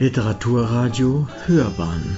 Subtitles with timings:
[0.00, 2.16] Literaturradio Hörbahn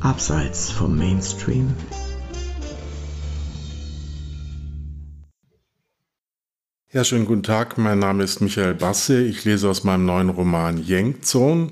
[0.00, 1.74] Abseits vom Mainstream
[6.92, 7.78] Ja, schönen guten Tag.
[7.78, 9.22] Mein Name ist Michael Basse.
[9.22, 11.70] Ich lese aus meinem neuen Roman Yangzone.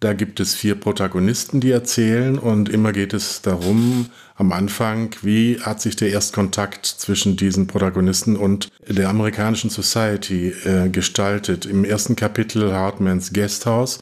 [0.00, 5.60] Da gibt es vier Protagonisten, die erzählen und immer geht es darum, am Anfang, wie
[5.60, 11.66] hat sich der Erstkontakt zwischen diesen Protagonisten und der amerikanischen Society äh, gestaltet.
[11.66, 14.00] Im ersten Kapitel Hartmans Guesthouse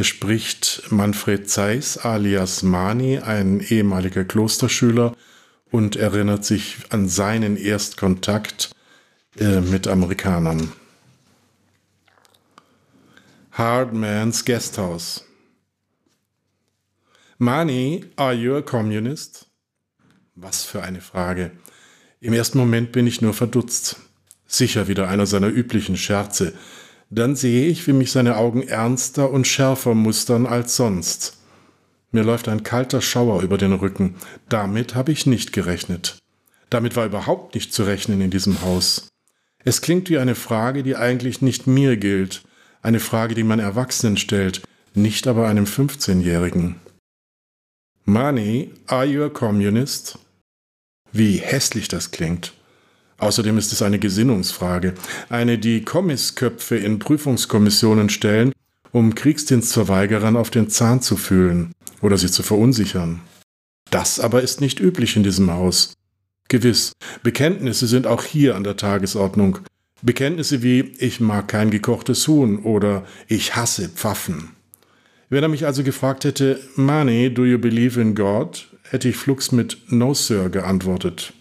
[0.00, 5.14] spricht Manfred Zeiss alias Mani, ein ehemaliger Klosterschüler,
[5.70, 8.70] und erinnert sich an seinen Erstkontakt
[9.38, 10.72] äh, mit Amerikanern.
[13.54, 15.26] Hardman's Guesthouse.
[17.36, 19.46] Mani, are you a communist?
[20.34, 21.50] Was für eine Frage.
[22.20, 23.96] Im ersten Moment bin ich nur verdutzt.
[24.46, 26.54] Sicher wieder einer seiner üblichen Scherze.
[27.10, 31.36] Dann sehe ich, wie mich seine Augen ernster und schärfer mustern als sonst.
[32.10, 34.14] Mir läuft ein kalter Schauer über den Rücken.
[34.48, 36.16] Damit habe ich nicht gerechnet.
[36.70, 39.08] Damit war überhaupt nicht zu rechnen in diesem Haus.
[39.62, 42.44] Es klingt wie eine Frage, die eigentlich nicht mir gilt,
[42.82, 44.62] eine Frage, die man Erwachsenen stellt,
[44.94, 46.76] nicht aber einem 15-Jährigen.
[48.04, 50.18] Money, are you a communist?
[51.12, 52.52] Wie hässlich das klingt.
[53.18, 54.94] Außerdem ist es eine Gesinnungsfrage,
[55.28, 58.52] eine, die Kommisköpfe in Prüfungskommissionen stellen,
[58.90, 63.20] um Kriegsdienstverweigerern auf den Zahn zu fühlen oder sie zu verunsichern.
[63.90, 65.94] Das aber ist nicht üblich in diesem Haus.
[66.48, 69.60] Gewiss, Bekenntnisse sind auch hier an der Tagesordnung,
[70.02, 74.50] Bekenntnisse wie ich mag kein gekochtes Huhn oder ich hasse Pfaffen.
[75.30, 78.68] Wenn er mich also gefragt hätte, Money, do you believe in God?
[78.92, 81.32] hätte ich flugs mit No, Sir geantwortet.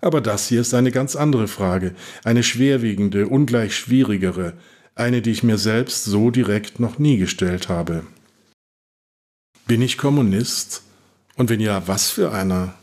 [0.00, 4.54] Aber das hier ist eine ganz andere Frage, eine schwerwiegende, ungleich schwierigere,
[4.94, 8.04] eine, die ich mir selbst so direkt noch nie gestellt habe.
[9.66, 10.82] Bin ich Kommunist?
[11.36, 12.74] Und wenn ja, was für einer?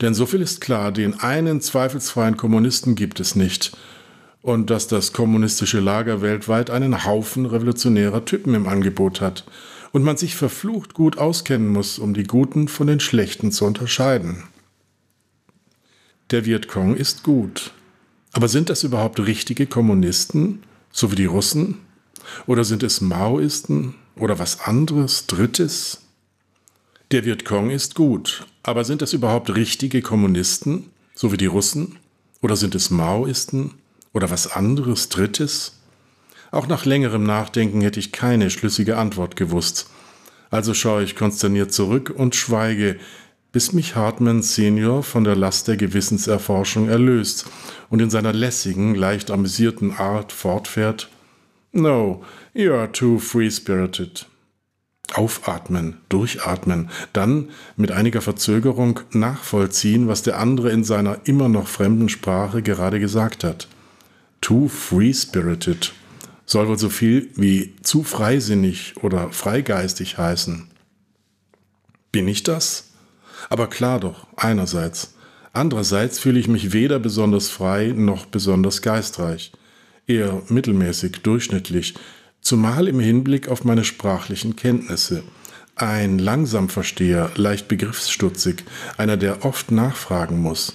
[0.00, 3.76] Denn so viel ist klar, den einen zweifelsfreien Kommunisten gibt es nicht.
[4.42, 9.44] Und dass das kommunistische Lager weltweit einen Haufen revolutionärer Typen im Angebot hat.
[9.90, 14.44] Und man sich verflucht gut auskennen muss, um die Guten von den Schlechten zu unterscheiden.
[16.30, 17.72] Der Vietcong ist gut.
[18.32, 21.78] Aber sind das überhaupt richtige Kommunisten, so wie die Russen?
[22.46, 26.02] Oder sind es Maoisten oder was anderes, Drittes?
[27.10, 31.96] Der Vietcong ist gut, aber sind das überhaupt richtige Kommunisten, so wie die Russen?
[32.42, 33.72] Oder sind es Maoisten?
[34.12, 35.80] Oder was anderes, Drittes?
[36.50, 39.88] Auch nach längerem Nachdenken hätte ich keine schlüssige Antwort gewusst.
[40.50, 42.98] Also schaue ich konsterniert zurück und schweige,
[43.52, 47.46] bis mich Hartmann Senior von der Last der Gewissenserforschung erlöst
[47.88, 51.08] und in seiner lässigen, leicht amüsierten Art fortfährt.
[51.72, 54.26] No, you are too free-spirited.
[55.14, 62.08] Aufatmen, durchatmen, dann mit einiger Verzögerung nachvollziehen, was der andere in seiner immer noch fremden
[62.08, 63.68] Sprache gerade gesagt hat.
[64.40, 65.92] Too free-spirited
[66.46, 70.68] soll wohl so viel wie zu freisinnig oder freigeistig heißen.
[72.12, 72.90] Bin ich das?
[73.50, 75.14] Aber klar doch, einerseits.
[75.52, 79.52] Andererseits fühle ich mich weder besonders frei noch besonders geistreich.
[80.06, 81.94] Eher mittelmäßig, durchschnittlich,
[82.40, 85.22] zumal im Hinblick auf meine sprachlichen Kenntnisse.
[85.76, 88.64] Ein Langsamversteher, leicht begriffsstutzig,
[88.96, 90.74] einer, der oft nachfragen muss.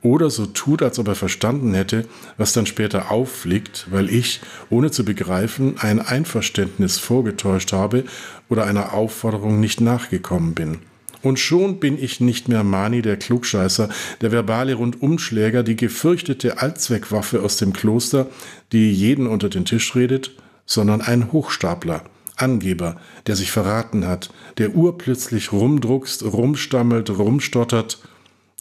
[0.00, 4.90] Oder so tut, als ob er verstanden hätte, was dann später auffliegt, weil ich, ohne
[4.90, 8.04] zu begreifen, ein Einverständnis vorgetäuscht habe
[8.48, 10.78] oder einer Aufforderung nicht nachgekommen bin.
[11.20, 13.88] Und schon bin ich nicht mehr Mani, der Klugscheißer,
[14.20, 18.28] der verbale Rundumschläger, die gefürchtete Allzweckwaffe aus dem Kloster,
[18.70, 20.30] die jeden unter den Tisch redet,
[20.68, 22.04] sondern ein Hochstapler,
[22.36, 27.98] Angeber, der sich verraten hat, der urplötzlich rumdruckst, rumstammelt, rumstottert,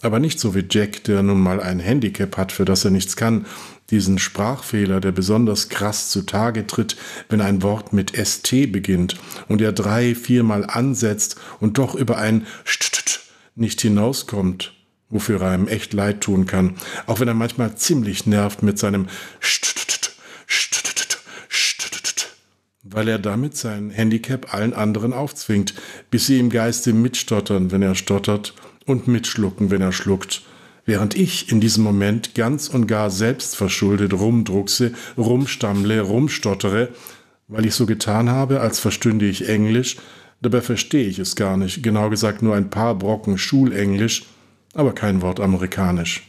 [0.01, 3.15] aber nicht so wie Jack, der nun mal ein Handicap hat, für das er nichts
[3.15, 3.45] kann,
[3.91, 6.97] diesen Sprachfehler, der besonders krass zutage tritt,
[7.29, 9.17] wenn ein Wort mit ST beginnt
[9.47, 13.19] und er drei, viermal ansetzt und doch über ein St
[13.55, 14.73] nicht hinauskommt,
[15.09, 16.75] wofür er einem echt leid tun kann,
[17.07, 19.07] auch wenn er manchmal ziemlich nervt mit seinem
[19.41, 19.86] St
[22.91, 25.73] weil er damit sein Handicap allen anderen aufzwingt,
[26.11, 28.53] bis sie im Geiste mitstottern, wenn er stottert,
[28.85, 30.41] und mitschlucken, wenn er schluckt,
[30.85, 36.89] während ich in diesem Moment ganz und gar selbstverschuldet rumdruckse, rumstammle, rumstottere,
[37.47, 39.97] weil ich so getan habe, als verstünde ich Englisch,
[40.41, 44.25] dabei verstehe ich es gar nicht, genau gesagt nur ein paar Brocken Schulenglisch,
[44.73, 46.26] aber kein Wort Amerikanisch.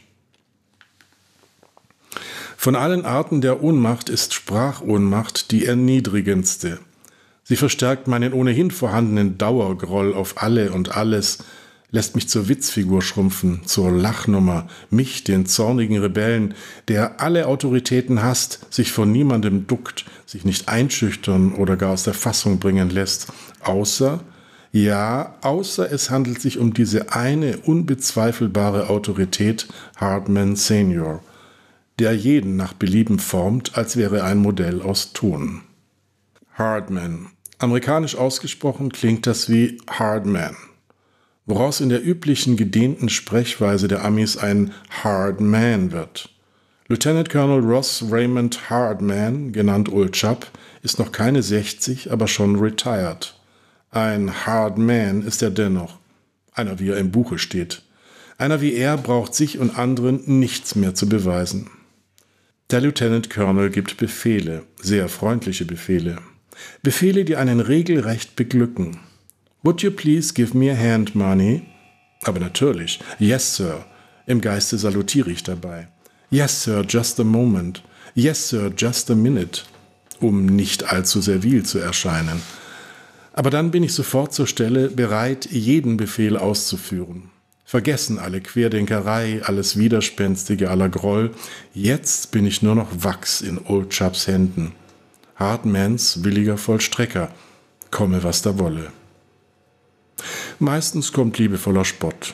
[2.61, 6.79] Von allen Arten der Ohnmacht ist Sprachohnmacht die erniedrigendste.
[7.41, 11.37] Sie verstärkt meinen ohnehin vorhandenen Dauergroll auf alle und alles,
[11.89, 16.53] lässt mich zur Witzfigur schrumpfen, zur Lachnummer, mich, den zornigen Rebellen,
[16.89, 22.13] der alle Autoritäten hasst, sich vor niemandem duckt, sich nicht einschüchtern oder gar aus der
[22.13, 23.27] Fassung bringen lässt,
[23.61, 24.19] außer,
[24.73, 31.23] ja, außer es handelt sich um diese eine unbezweifelbare Autorität Hartman Senior,
[31.99, 35.61] der jeden nach Belieben formt, als wäre ein Modell aus Ton.
[36.53, 37.27] Hardman.
[37.57, 40.55] Amerikanisch ausgesprochen klingt das wie Hardman
[41.49, 44.71] woraus in der üblichen gedehnten Sprechweise der Amis ein
[45.03, 46.29] Hard Man wird.
[46.87, 50.47] Lieutenant Colonel Ross Raymond Hardman, genannt Old Chap,
[50.83, 53.35] ist noch keine 60, aber schon retired.
[53.89, 55.97] Ein Hard Man ist er dennoch.
[56.53, 57.81] Einer, wie er im Buche steht.
[58.37, 61.69] Einer wie er braucht sich und anderen nichts mehr zu beweisen.
[62.71, 66.17] Der Lieutenant Colonel gibt Befehle, sehr freundliche Befehle.
[66.83, 68.99] Befehle, die einen regelrecht beglücken.
[69.63, 71.63] Would you please give me a hand, Money?
[72.21, 72.99] Aber natürlich.
[73.17, 73.85] Yes, Sir.
[74.27, 75.87] Im Geiste salutiere ich dabei.
[76.29, 77.81] Yes, Sir, just a moment.
[78.13, 79.63] Yes, Sir, just a minute.
[80.19, 82.39] Um nicht allzu servil zu erscheinen.
[83.33, 87.31] Aber dann bin ich sofort zur Stelle, bereit, jeden Befehl auszuführen.
[87.69, 91.35] Vergessen alle Querdenkerei, alles Widerspenstige, aller Groll.
[91.71, 94.71] Jetzt bin ich nur noch Wachs in Old Chaps Händen.
[95.35, 97.31] Hartmans williger Vollstrecker.
[97.91, 98.91] Komme, was da wolle.
[100.57, 102.33] Meistens kommt liebevoller Spott.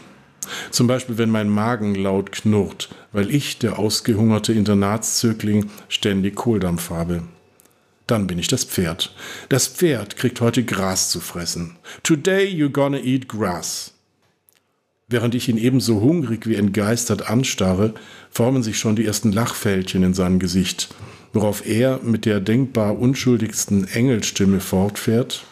[0.71, 7.23] Zum Beispiel, wenn mein Magen laut knurrt, weil ich, der ausgehungerte Internatszögling, ständig Kohldampf habe.
[8.07, 9.13] Dann bin ich das Pferd.
[9.49, 11.75] Das Pferd kriegt heute Gras zu fressen.
[12.03, 13.94] Today you're gonna eat grass.
[15.07, 17.93] Während ich ihn ebenso hungrig wie entgeistert anstarre,
[18.31, 20.95] formen sich schon die ersten Lachfältchen in seinem Gesicht,
[21.31, 25.45] worauf er mit der denkbar unschuldigsten Engelstimme fortfährt.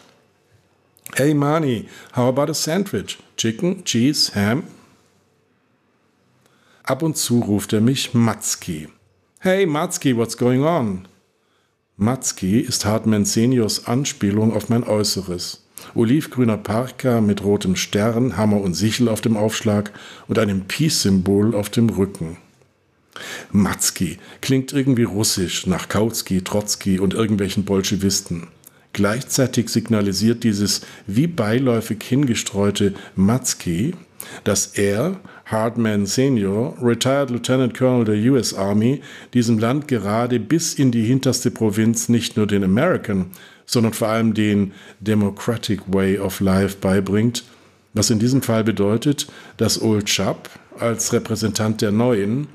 [1.13, 1.85] Hey Mani,
[2.15, 3.19] how about a sandwich?
[3.37, 4.63] Chicken, cheese, ham?
[6.81, 8.89] Ab und zu ruft er mich Matzki.
[9.39, 11.07] Hey Matzki, what's going on?
[11.95, 15.62] Matzki ist Hartmann Seniors Anspielung auf mein Äußeres.
[15.95, 19.91] Olivgrüner Parka mit rotem Stern, Hammer und Sichel auf dem Aufschlag
[20.27, 22.37] und einem Peace-Symbol auf dem Rücken.
[23.51, 28.47] Matzki klingt irgendwie russisch nach Kautsky, Trotzki und irgendwelchen Bolschewisten.
[28.93, 33.93] Gleichzeitig signalisiert dieses wie beiläufig hingestreute Matzki,
[34.43, 39.01] dass er, Hardman Senior, Retired Lieutenant Colonel der US Army,
[39.33, 43.31] diesem Land gerade bis in die hinterste Provinz nicht nur den American,
[43.65, 47.43] sondern vor allem den Democratic Way of Life beibringt,
[47.93, 49.27] was in diesem Fall bedeutet,
[49.57, 50.49] dass Old Chap
[50.79, 52.47] als Repräsentant der neuen,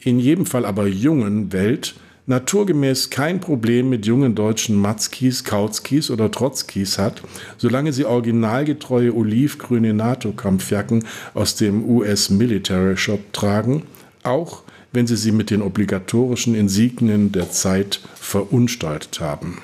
[0.00, 1.94] in jedem Fall aber jungen Welt
[2.28, 7.22] naturgemäß kein Problem mit jungen deutschen Matzkis, Kautskis oder Trotzkis hat,
[7.56, 13.84] solange sie originalgetreue olivgrüne NATO-Kampfjacken aus dem US Military Shop tragen,
[14.22, 14.62] auch
[14.92, 19.62] wenn sie sie mit den obligatorischen Insignien der Zeit verunstaltet haben.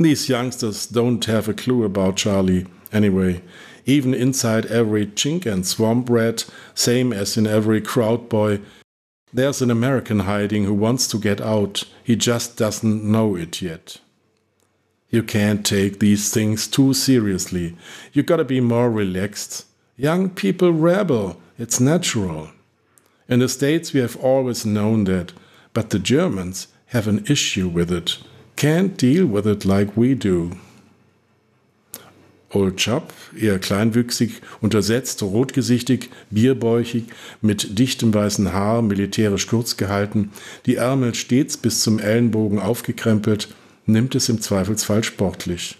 [0.00, 2.66] These youngsters don't have a clue about Charlie.
[2.90, 3.42] Anyway,
[3.84, 8.60] even inside every chink and swamp rat, same as in every crowd boy,
[9.32, 11.84] There's an American hiding who wants to get out.
[12.02, 13.98] He just doesn't know it yet.
[15.10, 17.76] You can't take these things too seriously.
[18.14, 19.66] You gotta be more relaxed.
[19.98, 21.38] Young people rebel.
[21.58, 22.48] It's natural.
[23.28, 25.34] In the States, we have always known that,
[25.74, 28.16] but the Germans have an issue with it.
[28.60, 30.50] Can't deal with it like we do.
[32.50, 37.04] Old Chap, eher kleinwüchsig, untersetzt, rotgesichtig, bierbäuchig,
[37.40, 40.30] mit dichtem weißen Haar, militärisch kurz gehalten,
[40.66, 43.48] die Ärmel stets bis zum Ellenbogen aufgekrempelt,
[43.86, 45.78] nimmt es im Zweifelsfall sportlich.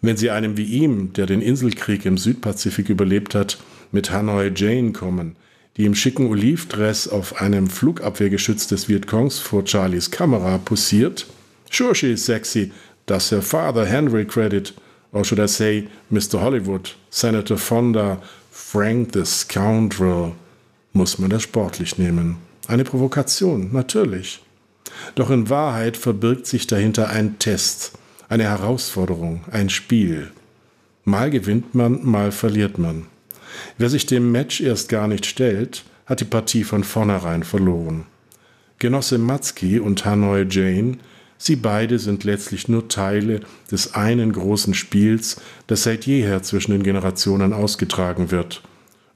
[0.00, 3.58] Wenn Sie einem wie ihm, der den Inselkrieg im Südpazifik überlebt hat,
[3.90, 5.34] mit Hanoi Jane kommen,
[5.76, 11.26] die im schicken Olivdress auf einem Flugabwehrgeschütz des Vietcongs vor Charlies Kamera posiert,
[11.70, 12.72] sure she is sexy,
[13.06, 14.72] does her father Henry credit,
[15.12, 16.40] or should I say Mr.
[16.40, 20.34] Hollywood, Senator Fonda, Frank the Scoundrel,
[20.92, 22.36] muss man das sportlich nehmen.
[22.68, 24.40] Eine Provokation, natürlich.
[25.14, 27.92] Doch in Wahrheit verbirgt sich dahinter ein Test,
[28.28, 30.30] eine Herausforderung, ein Spiel.
[31.04, 33.06] Mal gewinnt man, mal verliert man.
[33.78, 38.06] Wer sich dem Match erst gar nicht stellt, hat die Partie von vornherein verloren.
[38.78, 40.98] Genosse Matzki und Hanoi Jane
[41.42, 43.40] Sie beide sind letztlich nur Teile
[43.72, 48.62] des einen großen Spiels, das seit jeher zwischen den Generationen ausgetragen wird.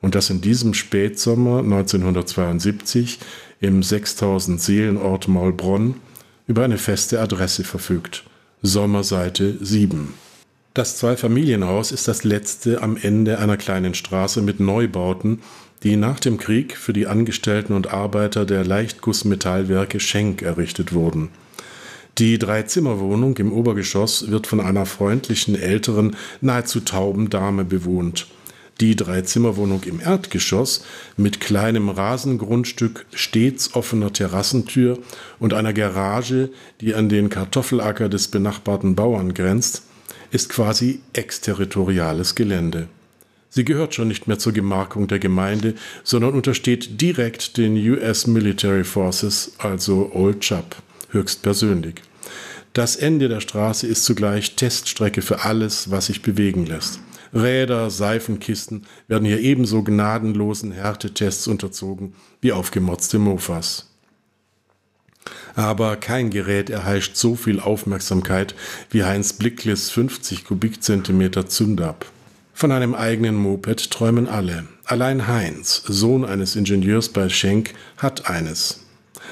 [0.01, 3.19] und das in diesem Spätsommer 1972
[3.61, 5.95] im 6000 Seelenort Maulbronn
[6.47, 8.25] über eine feste Adresse verfügt.
[8.61, 10.13] Sommerseite 7.
[10.75, 15.41] Das Zweifamilienhaus ist das letzte am Ende einer kleinen Straße mit Neubauten,
[15.83, 21.31] die nach dem Krieg für die Angestellten und Arbeiter der Leichtgussmetallwerke Schenk errichtet wurden.
[22.19, 28.29] Die Dreizimmerwohnung im Obergeschoss wird von einer freundlichen, älteren, nahezu tauben Dame bewohnt.
[28.81, 30.85] Die Dreizimmerwohnung im Erdgeschoss
[31.17, 35.01] mit kleinem Rasengrundstück, stets offener Terrassentür
[35.41, 39.83] und einer Garage, die an den Kartoffelacker des benachbarten Bauern grenzt,
[40.31, 42.87] ist quasi exterritoriales Gelände.
[43.51, 48.85] Sie gehört schon nicht mehr zur Gemarkung der Gemeinde, sondern untersteht direkt den US Military
[48.85, 50.77] Forces, also Old Chap
[51.15, 52.03] höchstpersönlich.
[52.75, 57.01] Das Ende der Straße ist zugleich Teststrecke für alles, was sich bewegen lässt.
[57.33, 63.91] Räder, Seifenkisten werden hier ebenso gnadenlosen Härtetests unterzogen wie aufgemotzte Mofas.
[65.57, 68.55] Aber kein Gerät erheischt so viel Aufmerksamkeit
[68.91, 72.07] wie Heinz Blicklis 50 Kubikzentimeter Zündab.
[72.53, 74.67] Von einem eigenen Moped träumen alle.
[74.85, 78.84] Allein Heinz, Sohn eines Ingenieurs bei Schenk, hat eines.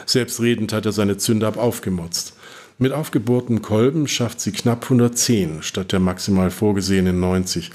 [0.06, 2.34] Selbstredend hat er seine Zündab aufgemotzt.
[2.78, 7.70] Mit aufgebohrten Kolben schafft sie knapp 110 statt der maximal vorgesehenen 90,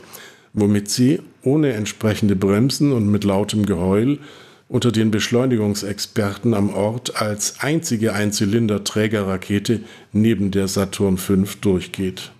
[0.53, 4.19] womit sie ohne entsprechende Bremsen und mit lautem Geheul
[4.69, 9.81] unter den Beschleunigungsexperten am Ort als einzige Einzylinder-Trägerrakete
[10.11, 12.31] neben der Saturn V durchgeht.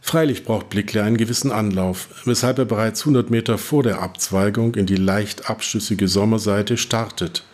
[0.00, 4.86] Freilich braucht Blickle einen gewissen Anlauf, weshalb er bereits 100 Meter vor der Abzweigung in
[4.86, 7.44] die leicht abschüssige Sommerseite startet.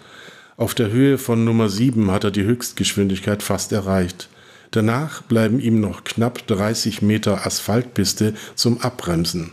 [0.56, 4.30] Auf der Höhe von Nummer 7 hat er die Höchstgeschwindigkeit fast erreicht.
[4.70, 9.52] Danach bleiben ihm noch knapp 30 Meter Asphaltpiste zum Abbremsen.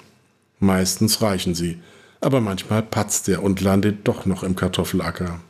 [0.60, 1.80] Meistens reichen sie,
[2.22, 5.42] aber manchmal patzt er und landet doch noch im Kartoffelacker.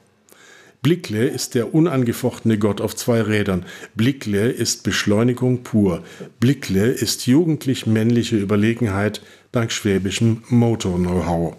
[0.82, 3.66] Blickle ist der unangefochtene Gott auf zwei Rädern.
[3.96, 6.04] Blickle ist Beschleunigung pur.
[6.40, 11.56] Blickle ist jugendlich männliche Überlegenheit dank schwäbischem Motor-Know-how.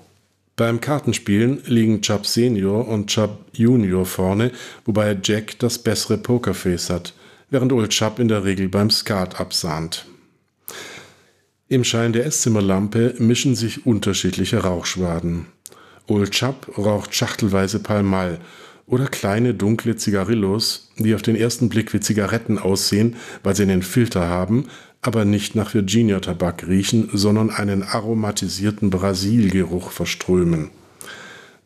[0.56, 4.52] Beim Kartenspielen liegen Chubb Senior und Chubb Junior vorne,
[4.84, 7.12] wobei Jack das bessere Pokerface hat,
[7.50, 10.06] während Old Chubb in der Regel beim Skat absahnt.
[11.66, 15.46] Im Schein der Esszimmerlampe mischen sich unterschiedliche Rauchschwaden.
[16.06, 18.38] Old Chubb raucht schachtelweise Palmal
[18.86, 23.82] oder kleine dunkle Zigarillos, die auf den ersten Blick wie Zigaretten aussehen, weil sie einen
[23.82, 24.66] Filter haben,
[25.00, 30.70] aber nicht nach Virginia-Tabak riechen, sondern einen aromatisierten Brasilgeruch verströmen.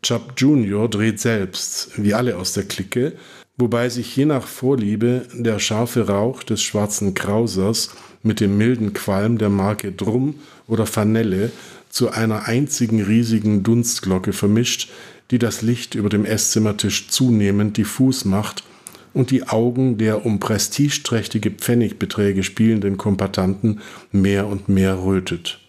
[0.03, 0.89] Chubb Jr.
[0.89, 3.15] dreht selbst, wie alle aus der Clique,
[3.57, 7.91] wobei sich je nach Vorliebe der scharfe Rauch des schwarzen Krausers
[8.23, 10.37] mit dem milden Qualm der Marke Drum
[10.69, 11.51] oder Fanelle
[11.91, 14.91] zu einer einzigen riesigen Dunstglocke vermischt,
[15.30, 18.64] die das Licht über dem Esszimmertisch zunehmend diffus macht
[19.12, 23.80] und die Augen der um prestigeträchtige Pfennigbeträge spielenden Kompatanten
[24.12, 25.61] mehr und mehr rötet.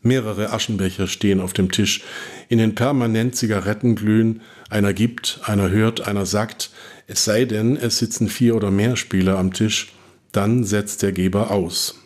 [0.00, 2.02] Mehrere Aschenbecher stehen auf dem Tisch,
[2.48, 6.70] in den permanent Zigaretten glühen, einer gibt, einer hört, einer sagt,
[7.06, 9.92] es sei denn, es sitzen vier oder mehr Spieler am Tisch,
[10.30, 11.96] dann setzt der Geber aus.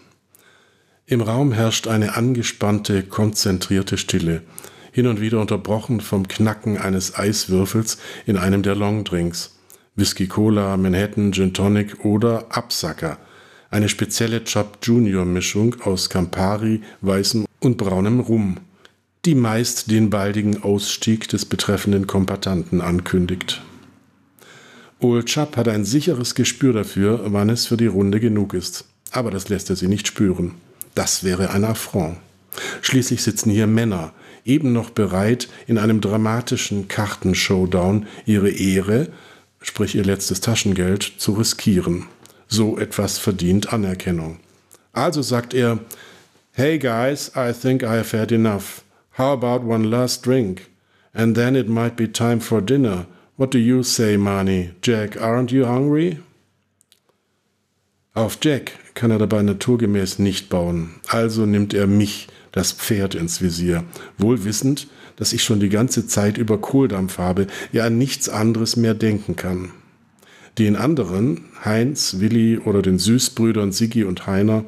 [1.06, 4.42] Im Raum herrscht eine angespannte, konzentrierte Stille,
[4.92, 9.58] hin und wieder unterbrochen vom Knacken eines Eiswürfels in einem der Longdrinks.
[9.96, 13.18] Whisky Cola, Manhattan, Gin Tonic oder Absacker.
[13.70, 18.58] Eine spezielle Chub Junior Mischung aus Campari, weißem und braunem Rum,
[19.24, 23.62] die meist den baldigen Ausstieg des betreffenden Kompatanten ankündigt.
[25.00, 28.84] Old Chub hat ein sicheres Gespür dafür, wann es für die Runde genug ist.
[29.10, 30.54] Aber das lässt er sie nicht spüren.
[30.94, 32.18] Das wäre ein Affront.
[32.82, 34.12] Schließlich sitzen hier Männer,
[34.44, 39.08] eben noch bereit, in einem dramatischen Kartenshowdown ihre Ehre
[39.62, 42.06] sprich ihr letztes Taschengeld, zu riskieren.
[42.48, 44.40] So etwas verdient Anerkennung.
[44.92, 45.78] Also sagt er,
[46.52, 48.82] Hey guys, I think I have had enough.
[49.16, 50.68] How about one last drink?
[51.14, 53.06] And then it might be time for dinner.
[53.36, 54.72] What do you say, Marnie?
[54.82, 56.18] Jack, aren't you hungry?
[58.14, 63.40] Auf Jack kann er dabei naturgemäß nicht bauen, also nimmt er mich, das Pferd, ins
[63.40, 63.84] Visier,
[64.18, 68.76] wohl wissend, dass ich schon die ganze Zeit über Kohldampf habe, ja an nichts anderes
[68.76, 69.70] mehr denken kann.
[70.58, 74.64] Den anderen, Heinz, Willi oder den Süßbrüdern Siggi und Heiner,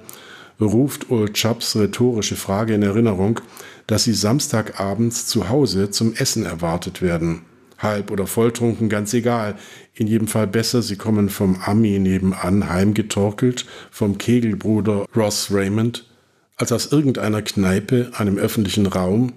[0.61, 3.41] ruft Old Chaps rhetorische Frage in Erinnerung,
[3.87, 7.43] dass sie Samstagabends zu Hause zum Essen erwartet werden.
[7.79, 9.57] Halb oder volltrunken, ganz egal.
[9.95, 16.07] In jedem Fall besser, sie kommen vom Ami nebenan heimgetorkelt, vom Kegelbruder Ross Raymond,
[16.57, 19.33] als aus irgendeiner Kneipe, einem öffentlichen Raum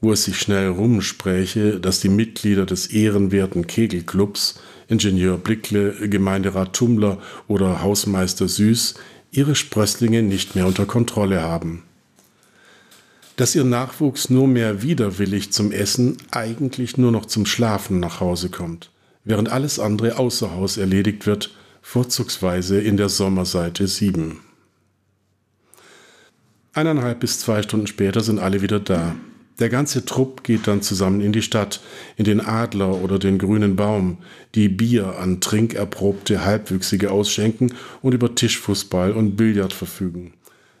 [0.00, 7.18] wo es sich schnell rumspräche, dass die Mitglieder des ehrenwerten Kegelclubs, Ingenieur Blickle, Gemeinderat Tummler
[7.48, 8.94] oder Hausmeister Süß,
[9.30, 11.82] ihre Sprösslinge nicht mehr unter Kontrolle haben.
[13.36, 18.48] Dass ihr Nachwuchs nur mehr widerwillig zum Essen, eigentlich nur noch zum Schlafen nach Hause
[18.48, 18.90] kommt,
[19.24, 24.45] während alles andere außer Haus erledigt wird, vorzugsweise in der Sommerseite 7.
[26.76, 29.16] Eineinhalb bis zwei Stunden später sind alle wieder da.
[29.58, 31.80] Der ganze Trupp geht dann zusammen in die Stadt,
[32.18, 34.18] in den Adler oder den grünen Baum,
[34.54, 40.34] die Bier an trinkerprobte Halbwüchsige ausschenken und über Tischfußball und Billard verfügen.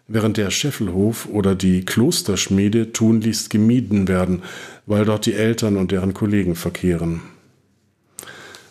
[0.06, 4.42] Während der Scheffelhof oder die Klosterschmiede tunlichst gemieden werden,
[4.84, 7.22] weil dort die Eltern und deren Kollegen verkehren.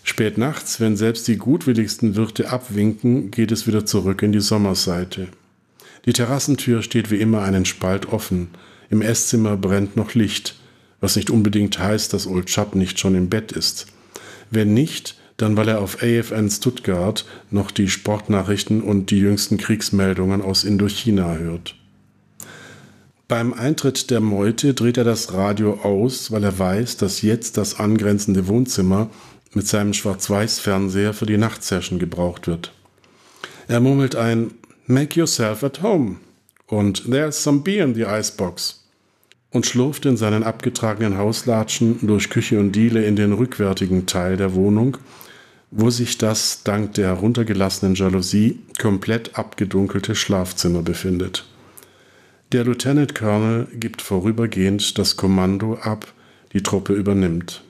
[0.03, 5.29] Spät nachts, wenn selbst die gutwilligsten Wirte abwinken, geht es wieder zurück in die Sommerseite.
[6.05, 8.50] Die Terrassentür steht wie immer einen Spalt offen.
[8.89, 10.55] Im Esszimmer brennt noch Licht,
[11.00, 13.88] was nicht unbedingt heißt, dass Old Chap nicht schon im Bett ist.
[14.51, 20.41] Wenn nicht, dann weil er auf AFN Stuttgart noch die Sportnachrichten und die jüngsten Kriegsmeldungen
[20.41, 21.75] aus Indochina hört.
[23.27, 27.79] Beim Eintritt der Meute dreht er das Radio aus, weil er weiß, dass jetzt das
[27.79, 29.09] angrenzende Wohnzimmer
[29.53, 32.71] mit seinem Schwarz-Weiß-Fernseher für die Nachtsession gebraucht wird.
[33.67, 34.51] Er murmelt ein
[34.87, 36.17] Make yourself at home
[36.67, 38.83] und There's some beer in the icebox
[39.49, 44.53] und schlurft in seinen abgetragenen Hauslatschen durch Küche und Diele in den rückwärtigen Teil der
[44.53, 44.97] Wohnung,
[45.71, 51.47] wo sich das dank der heruntergelassenen Jalousie komplett abgedunkelte Schlafzimmer befindet.
[52.51, 56.13] Der Lieutenant Colonel gibt vorübergehend das Kommando ab,
[56.53, 57.63] die Truppe übernimmt,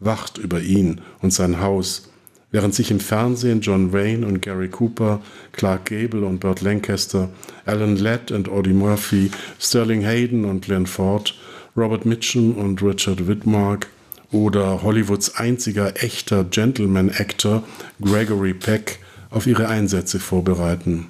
[0.00, 2.08] wacht über ihn und sein Haus
[2.54, 5.20] während sich im Fernsehen John Wayne und Gary Cooper,
[5.50, 7.28] Clark Gable und Burt Lancaster,
[7.66, 11.34] Alan Ladd und Audie Murphy, Sterling Hayden und Glenn Ford,
[11.76, 13.88] Robert Mitchum und Richard Whitmark
[14.30, 17.64] oder Hollywoods einziger echter Gentleman-Actor
[18.00, 21.08] Gregory Peck auf ihre Einsätze vorbereiten.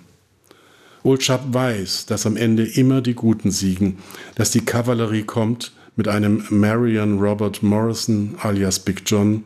[1.03, 3.99] Old Chap weiß, dass am Ende immer die Guten siegen,
[4.35, 9.45] dass die Kavallerie kommt mit einem Marion Robert Morrison alias Big John,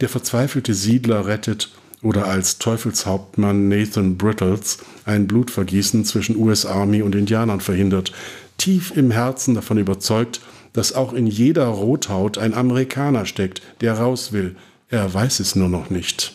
[0.00, 1.70] der verzweifelte Siedler rettet
[2.02, 8.12] oder als Teufelshauptmann Nathan Brittles ein Blutvergießen zwischen US Army und Indianern verhindert,
[8.56, 10.40] tief im Herzen davon überzeugt,
[10.72, 14.56] dass auch in jeder Rothaut ein Amerikaner steckt, der raus will.
[14.88, 16.34] Er weiß es nur noch nicht.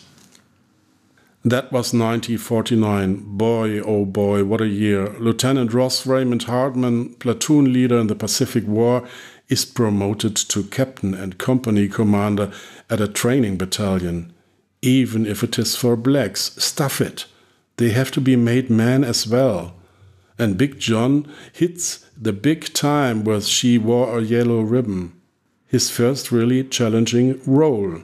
[1.48, 3.22] That was 1949.
[3.38, 5.14] Boy, oh boy, what a year.
[5.20, 9.04] Lieutenant Ross Raymond Hartman, platoon leader in the Pacific War,
[9.48, 12.50] is promoted to captain and company commander
[12.90, 14.32] at a training battalion.
[14.82, 17.26] Even if it is for blacks, stuff it.
[17.76, 19.74] They have to be made men as well.
[20.38, 25.12] And Big John hits the big time with She Wore a Yellow Ribbon.
[25.66, 28.02] His first really challenging role.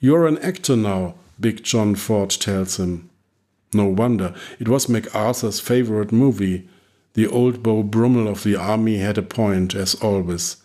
[0.00, 3.10] You're an actor now, Big John Ford tells him.
[3.72, 6.68] No wonder, it was MacArthur's favorite movie.
[7.14, 10.56] The old Beau Brummel of the army had a point, as always.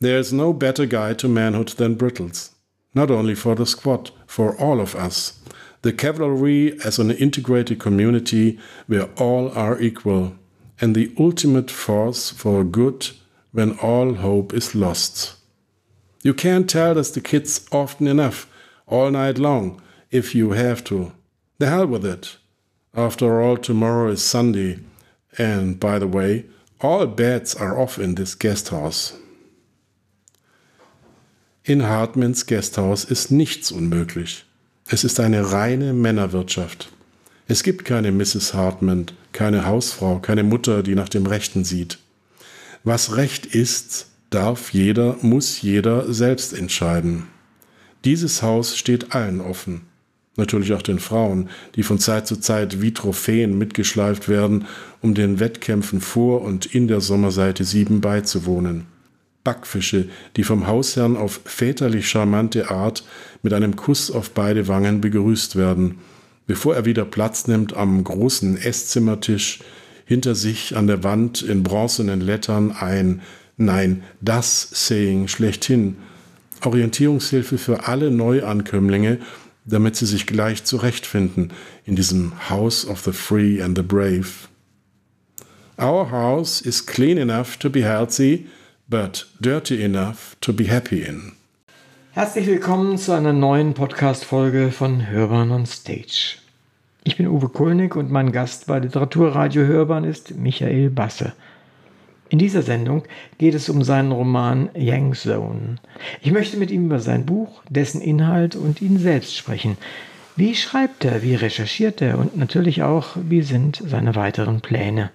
[0.00, 2.50] There is no better guide to manhood than Brittles.
[2.94, 5.38] Not only for the squad, for all of us.
[5.82, 10.34] The cavalry as an integrated community where all are equal,
[10.80, 13.10] and the ultimate force for good
[13.52, 15.36] when all hope is lost.
[16.22, 18.50] You can't tell this to kids often enough,
[18.86, 19.80] all night long,
[20.10, 21.12] if you have to.
[21.58, 22.36] The hell with it.
[22.94, 24.80] After all, tomorrow is Sunday,
[25.38, 26.46] and by the way,
[26.80, 29.14] all beds are off in this guest house.
[31.68, 34.44] In Hartmans Gasthaus ist nichts unmöglich.
[34.86, 36.92] Es ist eine reine Männerwirtschaft.
[37.48, 38.54] Es gibt keine Mrs.
[38.54, 41.98] Hartman, keine Hausfrau, keine Mutter, die nach dem Rechten sieht.
[42.84, 47.24] Was Recht ist, darf jeder, muss jeder selbst entscheiden.
[48.04, 49.80] Dieses Haus steht allen offen.
[50.36, 54.66] Natürlich auch den Frauen, die von Zeit zu Zeit wie Trophäen mitgeschleift werden,
[55.02, 58.86] um den Wettkämpfen vor und in der Sommerseite 7 beizuwohnen.
[59.46, 63.04] Backfische, die vom Hausherrn auf väterlich charmante Art
[63.44, 65.98] mit einem Kuss auf beide Wangen begrüßt werden,
[66.48, 69.60] bevor er wieder Platz nimmt am großen Esszimmertisch,
[70.04, 73.22] hinter sich an der Wand in bronzenen Lettern ein
[73.56, 75.98] Nein, das Saying schlechthin,
[76.64, 79.20] Orientierungshilfe für alle Neuankömmlinge,
[79.64, 81.52] damit sie sich gleich zurechtfinden
[81.84, 84.48] in diesem House of the Free and the Brave.
[85.78, 88.46] Our house is clean enough to be healthy,
[88.88, 91.32] but dirty enough to be happy in.
[92.12, 96.38] Herzlich willkommen zu einer neuen Podcast-Folge von Hörbahn on Stage.
[97.02, 101.32] Ich bin Uwe Kulnig und mein Gast bei Literaturradio Hörbahn ist Michael Basse.
[102.28, 103.02] In dieser Sendung
[103.38, 105.76] geht es um seinen Roman Yang Zone.
[106.22, 109.76] Ich möchte mit ihm über sein Buch, dessen Inhalt und ihn selbst sprechen.
[110.36, 115.10] Wie schreibt er, wie recherchiert er und natürlich auch, wie sind seine weiteren Pläne.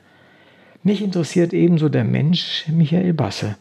[0.84, 3.56] Mich interessiert ebenso der Mensch Michael Basse.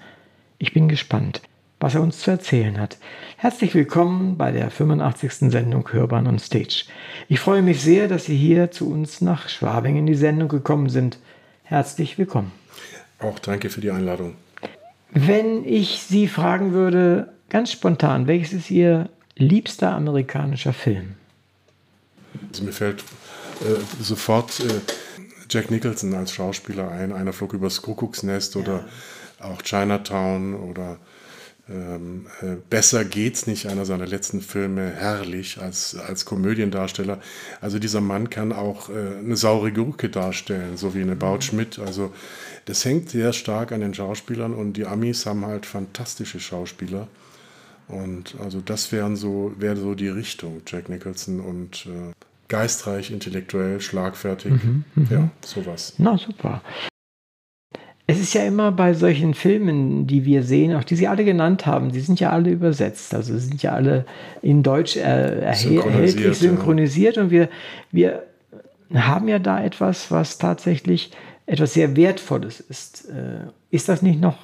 [0.56, 1.42] Ich bin gespannt,
[1.78, 2.96] was er uns zu erzählen hat.
[3.36, 5.50] Herzlich willkommen bei der 85.
[5.50, 6.86] Sendung Hörbahn on Stage.
[7.28, 10.88] Ich freue mich sehr, dass Sie hier zu uns nach Schwabing in die Sendung gekommen
[10.88, 11.18] sind.
[11.64, 12.52] Herzlich willkommen.
[13.18, 14.36] Auch danke für die Einladung.
[15.10, 21.16] Wenn ich Sie fragen würde, ganz spontan, welches ist Ihr liebster amerikanischer Film?
[22.50, 23.00] Also mir fällt
[23.60, 24.80] äh, sofort äh,
[25.50, 27.12] Jack Nicholson als Schauspieler ein.
[27.12, 28.86] Einer flog übers Kuckucksnest oder
[29.40, 29.46] ja.
[29.46, 30.98] auch Chinatown oder
[31.70, 37.20] ähm, äh, Besser geht's nicht, einer seiner letzten Filme, herrlich als, als Komödiendarsteller.
[37.60, 41.78] Also dieser Mann kann auch äh, eine saure Gurke darstellen, so wie eine Baut Schmidt.
[41.78, 42.12] Also
[42.64, 47.06] das hängt sehr stark an den Schauspielern und die Amis haben halt fantastische Schauspieler.
[47.86, 52.12] Und also das wären so, wäre so die Richtung, Jack Nicholson und äh,
[52.50, 54.52] geistreich, intellektuell, schlagfertig.
[54.52, 55.06] Mhm, mh.
[55.10, 55.94] Ja, sowas.
[55.96, 56.60] Na super.
[58.06, 61.64] Es ist ja immer bei solchen Filmen, die wir sehen, auch die Sie alle genannt
[61.64, 63.14] haben, die sind ja alle übersetzt.
[63.14, 64.04] Also sind ja alle
[64.42, 67.16] in Deutsch äh, erhältlich synchronisiert.
[67.16, 67.22] Ja.
[67.22, 67.48] Und wir,
[67.92, 68.24] wir
[68.92, 71.12] haben ja da etwas, was tatsächlich
[71.46, 73.08] etwas sehr Wertvolles ist.
[73.10, 74.38] Äh, ist das nicht noch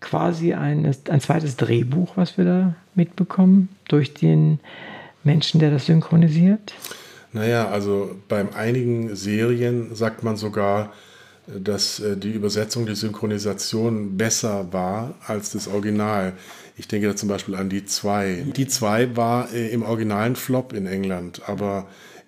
[0.00, 4.58] quasi ein, ein zweites Drehbuch, was wir da mitbekommen durch den
[5.22, 6.74] Menschen, der das synchronisiert?
[7.34, 10.92] Naja, also bei einigen Serien sagt man sogar,
[11.46, 16.34] dass äh, die Übersetzung, die Synchronisation besser war als das Original.
[16.76, 18.46] Ich denke da zum Beispiel an die 2.
[18.56, 21.86] Die 2 war äh, im originalen Flop in England, aber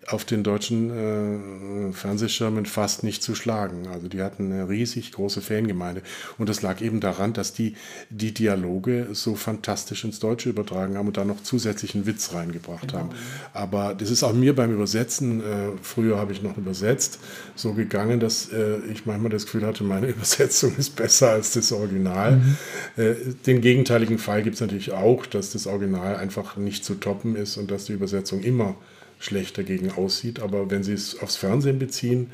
[0.09, 3.89] auf den deutschen äh, Fernsehschirmen fast nicht zu schlagen.
[3.89, 6.03] Also die hatten eine riesig große Fangemeinde.
[6.39, 7.75] Und das lag eben daran, dass die
[8.11, 13.01] die Dialoge so fantastisch ins Deutsche übertragen haben und da noch zusätzlichen Witz reingebracht genau.
[13.01, 13.11] haben.
[13.53, 15.45] Aber das ist auch mir beim Übersetzen, äh,
[15.83, 17.19] früher habe ich noch übersetzt,
[17.57, 21.73] so gegangen, dass äh, ich manchmal das Gefühl hatte, meine Übersetzung ist besser als das
[21.73, 22.37] Original.
[22.37, 22.57] Mhm.
[22.97, 23.15] Äh,
[23.47, 27.57] den gegenteiligen Fall gibt es natürlich auch, dass das Original einfach nicht zu toppen ist
[27.57, 28.77] und dass die Übersetzung immer
[29.19, 30.41] schlecht dagegen aussieht.
[30.41, 32.31] Aber wenn Sie es aufs Fernsehen beziehen,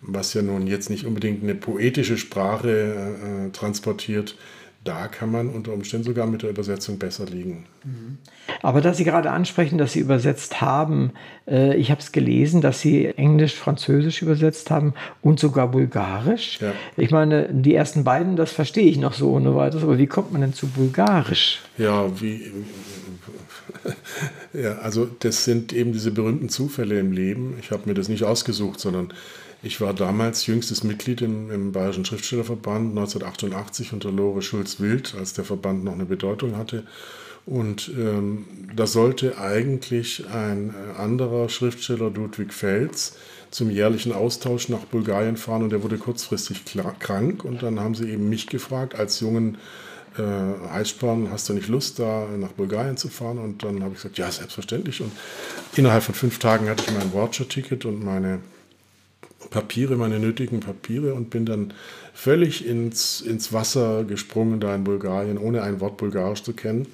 [0.00, 4.36] was ja nun jetzt nicht unbedingt eine poetische Sprache äh, transportiert,
[4.84, 7.66] da kann man unter Umständen sogar mit der Übersetzung besser liegen.
[7.84, 8.18] Mhm.
[8.62, 11.12] Aber dass Sie gerade ansprechen, dass Sie übersetzt haben,
[11.46, 16.58] äh, ich habe es gelesen, dass Sie Englisch, Französisch übersetzt haben und sogar Bulgarisch.
[16.60, 16.72] Ja.
[16.96, 20.32] Ich meine, die ersten beiden, das verstehe ich noch so ohne weiteres, aber wie kommt
[20.32, 21.60] man denn zu Bulgarisch?
[21.78, 22.50] Ja, wie,
[24.52, 27.54] ja, also das sind eben diese berühmten Zufälle im Leben.
[27.60, 29.12] Ich habe mir das nicht ausgesucht, sondern
[29.62, 35.44] ich war damals jüngstes Mitglied im, im Bayerischen Schriftstellerverband 1988 unter Lore Schulz-Wild, als der
[35.44, 36.84] Verband noch eine Bedeutung hatte.
[37.46, 43.16] Und ähm, da sollte eigentlich ein äh, anderer Schriftsteller, Ludwig Fels,
[43.50, 46.62] zum jährlichen Austausch nach Bulgarien fahren und er wurde kurzfristig
[47.00, 47.44] krank.
[47.44, 49.58] Und dann haben sie eben mich gefragt, als jungen äh,
[50.20, 53.38] Eisbahn, hast du nicht Lust, da nach Bulgarien zu fahren?
[53.38, 55.00] Und dann habe ich gesagt, ja, selbstverständlich.
[55.00, 55.12] Und
[55.76, 58.40] innerhalb von fünf Tagen hatte ich mein Watcher-Ticket und meine
[59.50, 61.74] Papiere, meine nötigen Papiere und bin dann
[62.14, 66.86] völlig ins, ins Wasser gesprungen da in Bulgarien, ohne ein Wort Bulgarisch zu kennen.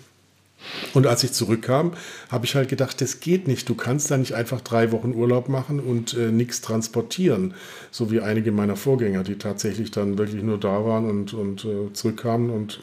[0.93, 1.93] Und als ich zurückkam,
[2.31, 3.69] habe ich halt gedacht, das geht nicht.
[3.69, 7.55] Du kannst da nicht einfach drei Wochen Urlaub machen und äh, nichts transportieren.
[7.93, 11.93] So wie einige meiner Vorgänger, die tatsächlich dann wirklich nur da waren und, und äh,
[11.93, 12.81] zurückkamen und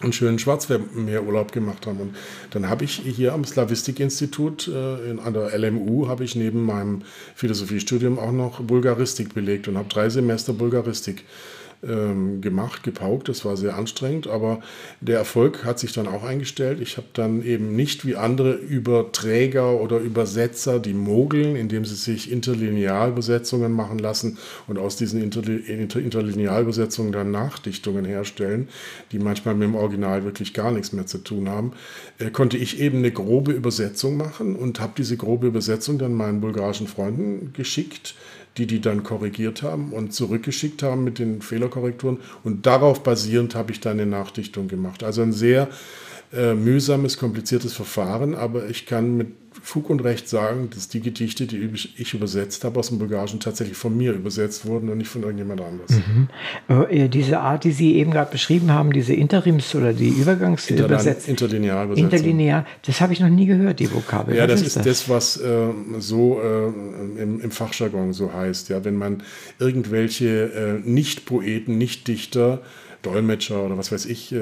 [0.00, 2.00] einen schönen Schwarzmeerurlaub gemacht haben.
[2.00, 2.16] Und
[2.50, 7.02] dann habe ich hier am Slavistikinstitut äh, an der LMU habe ich neben meinem
[7.34, 11.24] Philosophiestudium auch noch Bulgaristik belegt und habe drei Semester Bulgaristik
[11.88, 13.28] ähm, gemacht, gepaukt.
[13.28, 14.60] Das war sehr anstrengend, aber
[15.00, 16.80] der Erfolg hat sich dann auch eingestellt.
[16.80, 22.30] Ich habe dann eben nicht wie andere Überträger oder Übersetzer, die mogeln, indem sie sich
[22.30, 28.68] Interlinealübersetzungen machen lassen und aus diesen Interlinealübersetzungen dann Nachdichtungen herstellen,
[29.12, 31.72] die manchmal mit dem Original wirklich gar nichts mehr zu tun haben,
[32.18, 36.40] äh, konnte ich eben eine grobe Übersetzung machen und habe diese grobe Übersetzung dann meinen
[36.40, 38.14] bulgarischen Freunden geschickt
[38.56, 42.18] die die dann korrigiert haben und zurückgeschickt haben mit den Fehlerkorrekturen.
[42.44, 45.02] Und darauf basierend habe ich dann eine Nachdichtung gemacht.
[45.02, 45.68] Also ein sehr
[46.32, 51.46] äh, mühsames, kompliziertes Verfahren, aber ich kann mit Fug und Recht sagen, dass die Gedichte,
[51.46, 55.22] die ich übersetzt habe aus dem Bulgarischen, tatsächlich von mir übersetzt wurden und nicht von
[55.22, 55.90] irgendjemand anders.
[55.90, 56.28] Mhm.
[56.88, 61.30] Äh, diese Art, die Sie eben gerade beschrieben haben, diese Interims- oder die Übergangsübersetzung.
[61.30, 62.10] Interlinearübersetzung.
[62.10, 64.36] Interlinear, das habe ich noch nie gehört, die Vokabel.
[64.36, 68.68] Ja, was das ist das, das was äh, so äh, im, im, Fachjargon so heißt.
[68.68, 69.22] Ja, wenn man
[69.58, 72.60] irgendwelche äh, Nicht-Poeten, Nicht-Dichter
[73.04, 74.38] Dolmetscher oder was weiß ich äh,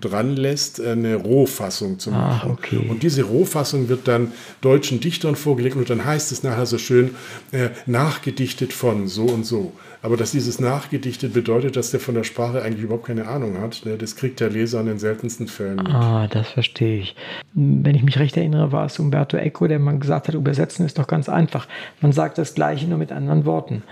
[0.00, 2.50] dran lässt, eine Rohfassung zu machen.
[2.50, 2.80] Ah, okay.
[2.88, 7.14] Und diese Rohfassung wird dann deutschen Dichtern vorgelegt und dann heißt es nachher so schön
[7.52, 9.72] äh, nachgedichtet von so und so.
[10.00, 13.82] Aber dass dieses nachgedichtet bedeutet, dass der von der Sprache eigentlich überhaupt keine Ahnung hat,
[13.84, 15.88] ne, das kriegt der Leser in den seltensten Fällen mit.
[15.88, 17.16] Ah, das verstehe ich.
[17.54, 20.98] Wenn ich mich recht erinnere, war es Umberto Eco, der mal gesagt hat, übersetzen ist
[20.98, 21.66] doch ganz einfach.
[22.00, 23.82] Man sagt das Gleiche nur mit anderen Worten.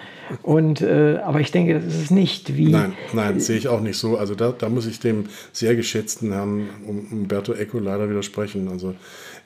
[0.43, 2.57] Und, äh, aber ich denke, das ist es nicht.
[2.57, 4.06] Wie, nein, nein, sehe ich auch nicht so.
[4.15, 8.69] Also da, da muss ich dem sehr geschätzten Herrn Umberto Eco leider widersprechen.
[8.69, 8.95] Also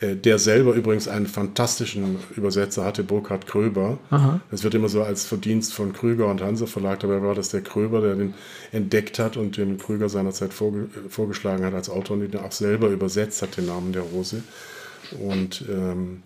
[0.00, 3.98] äh, der selber übrigens einen fantastischen Übersetzer hatte, Burkhard Kröber.
[4.10, 4.40] Aha.
[4.50, 7.62] Das wird immer so als Verdienst von Krüger und Hanse verlagt, aber war das der
[7.62, 8.34] Kröber, der den
[8.72, 12.88] entdeckt hat und den Krüger seinerzeit vorge vorgeschlagen hat als Autor und den auch selber
[12.88, 14.42] übersetzt hat, den Namen der Rose.
[15.18, 16.22] Und ähm,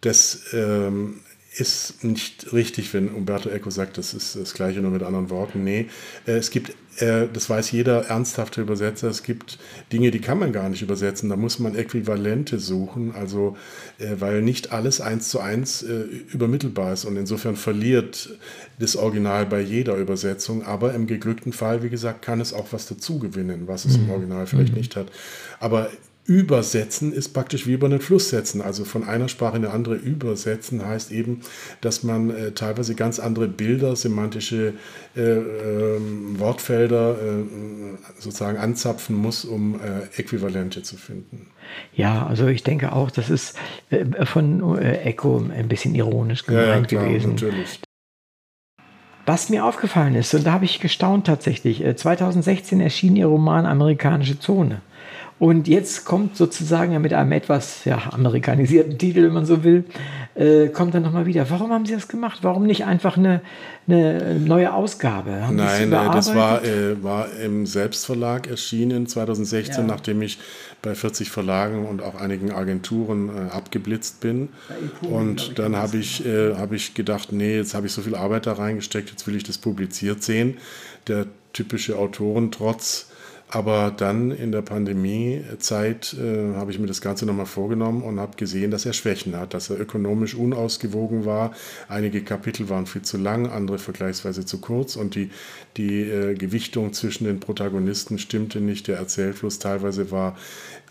[0.00, 1.20] das ähm,
[1.54, 5.62] ist nicht richtig, wenn Umberto Eco sagt, das ist das Gleiche nur mit anderen Worten.
[5.62, 5.86] Nee,
[6.26, 9.58] äh, es gibt, äh, das weiß jeder ernsthafte Übersetzer, es gibt
[9.92, 11.28] Dinge, die kann man gar nicht übersetzen.
[11.28, 13.56] Da muss man Äquivalente suchen, also
[13.98, 18.38] äh, weil nicht alles eins zu eins übermittelbar ist und insofern verliert
[18.78, 20.64] das Original bei jeder Übersetzung.
[20.64, 24.04] Aber im geglückten Fall, wie gesagt, kann es auch was dazu gewinnen, was es im
[24.04, 24.10] mhm.
[24.10, 24.78] Original vielleicht mhm.
[24.78, 25.08] nicht hat.
[25.60, 25.90] Aber
[26.24, 28.62] Übersetzen ist praktisch wie über einen Fluss setzen.
[28.62, 31.40] Also von einer Sprache in eine andere übersetzen heißt eben,
[31.80, 34.74] dass man äh, teilweise ganz andere Bilder, semantische
[35.16, 36.00] äh, äh,
[36.38, 41.48] Wortfelder äh, sozusagen anzapfen muss, um äh, Äquivalente zu finden.
[41.92, 43.58] Ja, also ich denke auch, das ist
[43.90, 47.30] äh, von Echo ein bisschen ironisch gemeint ja, ja, klar, gewesen.
[47.30, 47.80] Natürlich.
[49.26, 54.38] Was mir aufgefallen ist, und da habe ich gestaunt tatsächlich, 2016 erschien ihr Roman Amerikanische
[54.38, 54.82] Zone.
[55.42, 59.82] Und jetzt kommt sozusagen ja mit einem etwas ja, amerikanisierten Titel, wenn man so will,
[60.36, 61.50] äh, kommt dann nochmal wieder.
[61.50, 62.38] Warum haben Sie das gemacht?
[62.42, 63.40] Warum nicht einfach eine,
[63.88, 65.44] eine neue Ausgabe?
[65.44, 69.82] Haben Nein, das war, äh, war im Selbstverlag erschienen 2016, ja.
[69.82, 70.38] nachdem ich
[70.80, 74.48] bei 40 Verlagen und auch einigen Agenturen äh, abgeblitzt bin.
[75.00, 78.46] Und dann habe ich, äh, hab ich gedacht, nee, jetzt habe ich so viel Arbeit
[78.46, 80.58] da reingesteckt, jetzt will ich das publiziert sehen.
[81.08, 83.08] Der typische Autorentrotz
[83.54, 88.34] aber dann in der Pandemiezeit äh, habe ich mir das Ganze nochmal vorgenommen und habe
[88.38, 91.52] gesehen, dass er Schwächen hat, dass er ökonomisch unausgewogen war.
[91.86, 95.28] Einige Kapitel waren viel zu lang, andere vergleichsweise zu kurz und die,
[95.76, 98.88] die äh, Gewichtung zwischen den Protagonisten stimmte nicht.
[98.88, 100.34] Der Erzählfluss teilweise war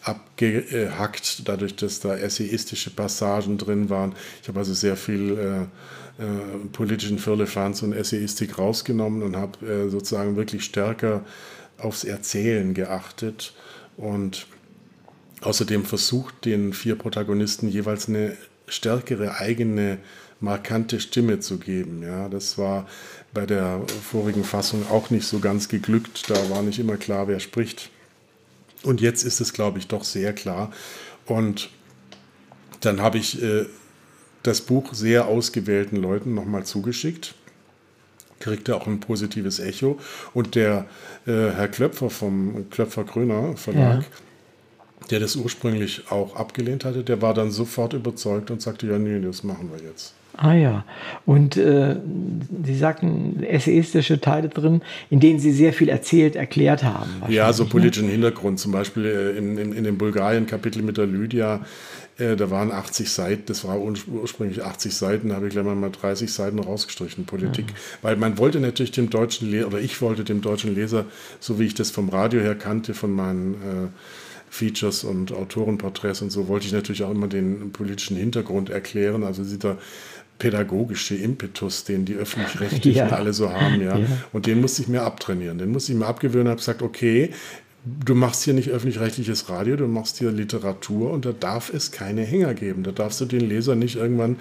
[0.03, 4.13] abgehackt, dadurch, dass da essayistische Passagen drin waren.
[4.43, 5.67] Ich habe also sehr viel
[6.19, 11.25] äh, äh, politischen Firlefanz und Essayistik rausgenommen und habe äh, sozusagen wirklich stärker
[11.83, 13.53] aufs Erzählen geachtet
[13.97, 14.47] und
[15.41, 19.97] außerdem versucht, den vier Protagonisten jeweils eine stärkere eigene
[20.39, 22.03] markante Stimme zu geben.
[22.03, 22.87] Ja, das war
[23.33, 26.29] bei der vorigen Fassung auch nicht so ganz geglückt.
[26.29, 27.89] Da war nicht immer klar, wer spricht.
[28.83, 30.71] Und jetzt ist es, glaube ich, doch sehr klar.
[31.25, 31.69] Und
[32.79, 33.65] dann habe ich äh,
[34.41, 37.35] das Buch sehr ausgewählten Leuten nochmal zugeschickt
[38.41, 39.97] kriegte auch ein positives Echo.
[40.33, 40.85] Und der
[41.25, 45.07] äh, Herr Klöpfer vom Klöpfer Gröner Verlag, ja.
[45.09, 49.21] der das ursprünglich auch abgelehnt hatte, der war dann sofort überzeugt und sagte, ja, nee,
[49.21, 50.13] das machen wir jetzt.
[50.37, 50.85] Ah ja,
[51.25, 51.97] und äh,
[52.63, 57.09] Sie sagten essayistische Teile drin, in denen Sie sehr viel erzählt, erklärt haben.
[57.27, 57.69] Ja, so ne?
[57.69, 58.13] politischen ne?
[58.13, 61.65] Hintergrund, zum Beispiel äh, in, in, in dem Bulgarien-Kapitel mit der Lydia
[62.17, 65.89] äh, da waren 80 Seiten, das war ursprünglich 80 Seiten, da habe ich gleich mal
[65.89, 67.67] 30 Seiten rausgestrichen, Politik.
[67.67, 67.75] Mhm.
[68.01, 71.05] Weil man wollte natürlich dem deutschen Leser, oder ich wollte dem deutschen Leser,
[71.39, 73.87] so wie ich das vom Radio her kannte, von meinen äh,
[74.49, 79.23] Features und Autorenporträts und so, wollte ich natürlich auch immer den politischen Hintergrund erklären.
[79.23, 79.77] Also dieser
[80.41, 83.09] pädagogische Impetus, den die öffentlich-rechtlichen ja.
[83.09, 83.97] alle so haben, ja.
[83.97, 84.07] ja.
[84.33, 85.59] Und den musste ich mir abtrainieren.
[85.59, 87.29] Den musste ich mir abgewöhnen, habe gesagt, okay,
[87.83, 92.21] du machst hier nicht öffentlich-rechtliches Radio, du machst hier Literatur und da darf es keine
[92.21, 92.83] Hänger geben.
[92.83, 94.37] Da darfst du den Leser nicht irgendwann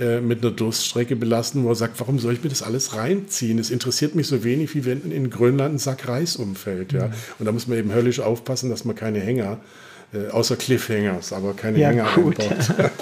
[0.00, 3.58] äh, mit einer Durststrecke belasten, wo er sagt, warum soll ich mir das alles reinziehen?
[3.58, 6.92] Es interessiert mich so wenig, wie wenn in Grönland ein Sack Reis umfällt.
[6.92, 7.08] Ja?
[7.08, 7.12] Mhm.
[7.38, 9.58] Und da muss man eben höllisch aufpassen, dass man keine Hänger
[10.12, 12.36] äh, außer Cliffhangers, aber keine ja, Hänger gut.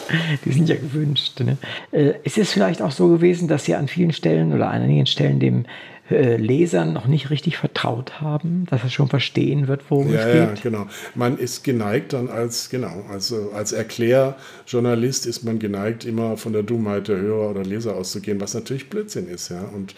[0.44, 1.40] Die sind ja gewünscht.
[1.40, 1.56] Ne?
[1.92, 5.06] Äh, ist es vielleicht auch so gewesen, dass Sie an vielen Stellen oder an einigen
[5.06, 5.64] Stellen dem
[6.10, 10.26] äh, Lesern noch nicht richtig vertraut haben, dass er schon verstehen wird, worum ja, es
[10.26, 10.64] geht.
[10.64, 10.86] Ja, genau.
[11.14, 16.62] Man ist geneigt dann als, genau, also als Erklärjournalist ist man geneigt, immer von der
[16.62, 19.60] Dummheit der Hörer oder Leser auszugehen, was natürlich Blödsinn ist, ja.
[19.60, 19.94] Und,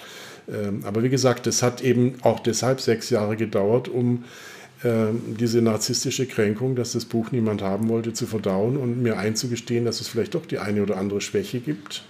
[0.48, 4.24] ähm, aber wie gesagt, es hat eben auch deshalb sechs Jahre gedauert, um
[4.82, 10.00] diese narzisstische Kränkung, dass das Buch niemand haben wollte, zu verdauen und mir einzugestehen, dass
[10.00, 12.02] es vielleicht doch die eine oder andere Schwäche gibt.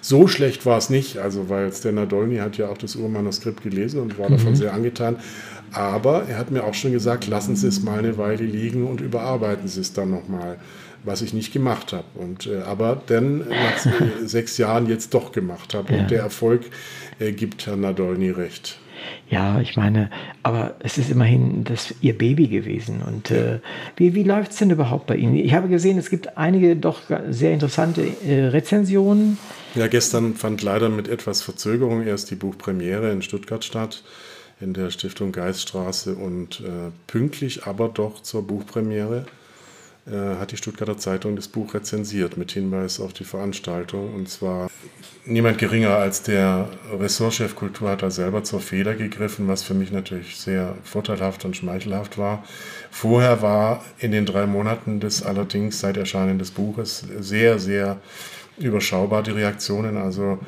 [0.00, 4.00] So schlecht war es nicht, also weil Stan Nadolny hat ja auch das Urmanuskript gelesen
[4.00, 4.36] und war mhm.
[4.36, 5.16] davon sehr angetan.
[5.72, 9.00] Aber er hat mir auch schon gesagt, lassen Sie es mal eine Weile liegen und
[9.00, 10.58] überarbeiten Sie es dann nochmal,
[11.04, 12.04] was ich nicht gemacht habe.
[12.14, 13.86] Und, äh, aber dann nach
[14.24, 15.92] sechs Jahren jetzt doch gemacht habe.
[15.92, 16.00] Ja.
[16.00, 16.64] Und der Erfolg
[17.18, 18.78] äh, gibt Herrn Nadolny recht.
[19.30, 20.10] Ja, ich meine,
[20.42, 23.02] aber es ist immerhin das ihr Baby gewesen.
[23.02, 23.60] Und äh,
[23.96, 25.36] wie, wie läuft es denn überhaupt bei Ihnen?
[25.36, 29.38] Ich habe gesehen, es gibt einige doch sehr interessante äh, Rezensionen.
[29.74, 34.04] Ja, gestern fand leider mit etwas Verzögerung erst die Buchpremiere in Stuttgart statt,
[34.60, 39.26] in der Stiftung Geiststraße und äh, pünktlich aber doch zur Buchpremiere
[40.06, 44.14] hat die Stuttgarter Zeitung das Buch rezensiert mit Hinweis auf die Veranstaltung.
[44.14, 44.70] Und zwar
[45.24, 49.90] niemand geringer als der Ressortchef Kultur hat da selber zur Feder gegriffen, was für mich
[49.90, 52.44] natürlich sehr vorteilhaft und schmeichelhaft war.
[52.90, 57.98] Vorher war in den drei Monaten des allerdings seit Erscheinen des Buches sehr, sehr
[58.58, 59.96] überschaubar die Reaktionen.
[59.96, 60.38] Also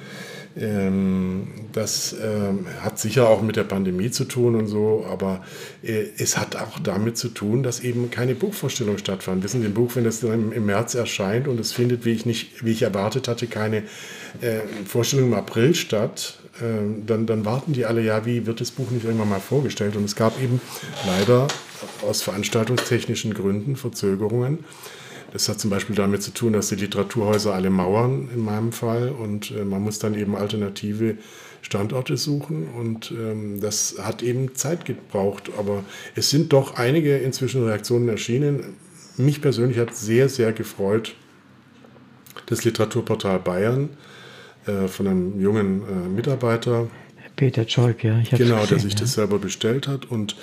[1.73, 5.45] das ähm, hat sicher auch mit der Pandemie zu tun und so, aber
[5.83, 9.45] äh, es hat auch damit zu tun, dass eben keine Buchvorstellung stattfand.
[9.45, 12.25] Wissen Sie, ein Buch, wenn das dann im März erscheint und es findet, wie ich
[12.25, 13.83] nicht, wie ich erwartet hatte, keine
[14.40, 18.71] äh, Vorstellung im April statt, äh, dann, dann warten die alle, ja, wie wird das
[18.71, 19.95] Buch nicht irgendwann mal vorgestellt?
[19.95, 20.62] Und es gab eben
[21.05, 21.49] leider
[22.01, 24.64] aus veranstaltungstechnischen Gründen Verzögerungen.
[25.37, 29.11] Das hat zum Beispiel damit zu tun, dass die Literaturhäuser alle mauern, in meinem Fall,
[29.11, 31.18] und äh, man muss dann eben alternative
[31.61, 35.51] Standorte suchen und ähm, das hat eben Zeit gebraucht.
[35.59, 38.77] Aber es sind doch einige inzwischen Reaktionen erschienen.
[39.18, 41.14] Mich persönlich hat sehr, sehr gefreut,
[42.46, 43.90] das Literaturportal Bayern
[44.64, 46.88] äh, von einem jungen äh, Mitarbeiter.
[47.37, 48.22] Peter Scholk, ja.
[48.31, 49.01] genau, gesehen, der sich ja.
[49.01, 50.35] das selber bestellt hat und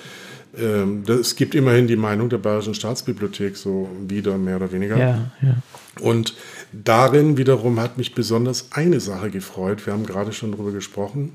[0.58, 4.98] ähm, es gibt immerhin die Meinung der Bayerischen Staatsbibliothek so wieder, mehr oder weniger.
[4.98, 5.56] Ja, ja.
[6.00, 6.36] Und
[6.72, 9.86] darin wiederum hat mich besonders eine Sache gefreut.
[9.86, 11.34] Wir haben gerade schon darüber gesprochen.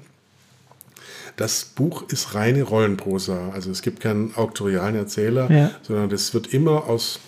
[1.36, 3.50] Das Buch ist reine Rollenprosa.
[3.50, 5.70] Also es gibt keinen auktorialen Erzähler, ja.
[5.82, 7.20] sondern es wird immer aus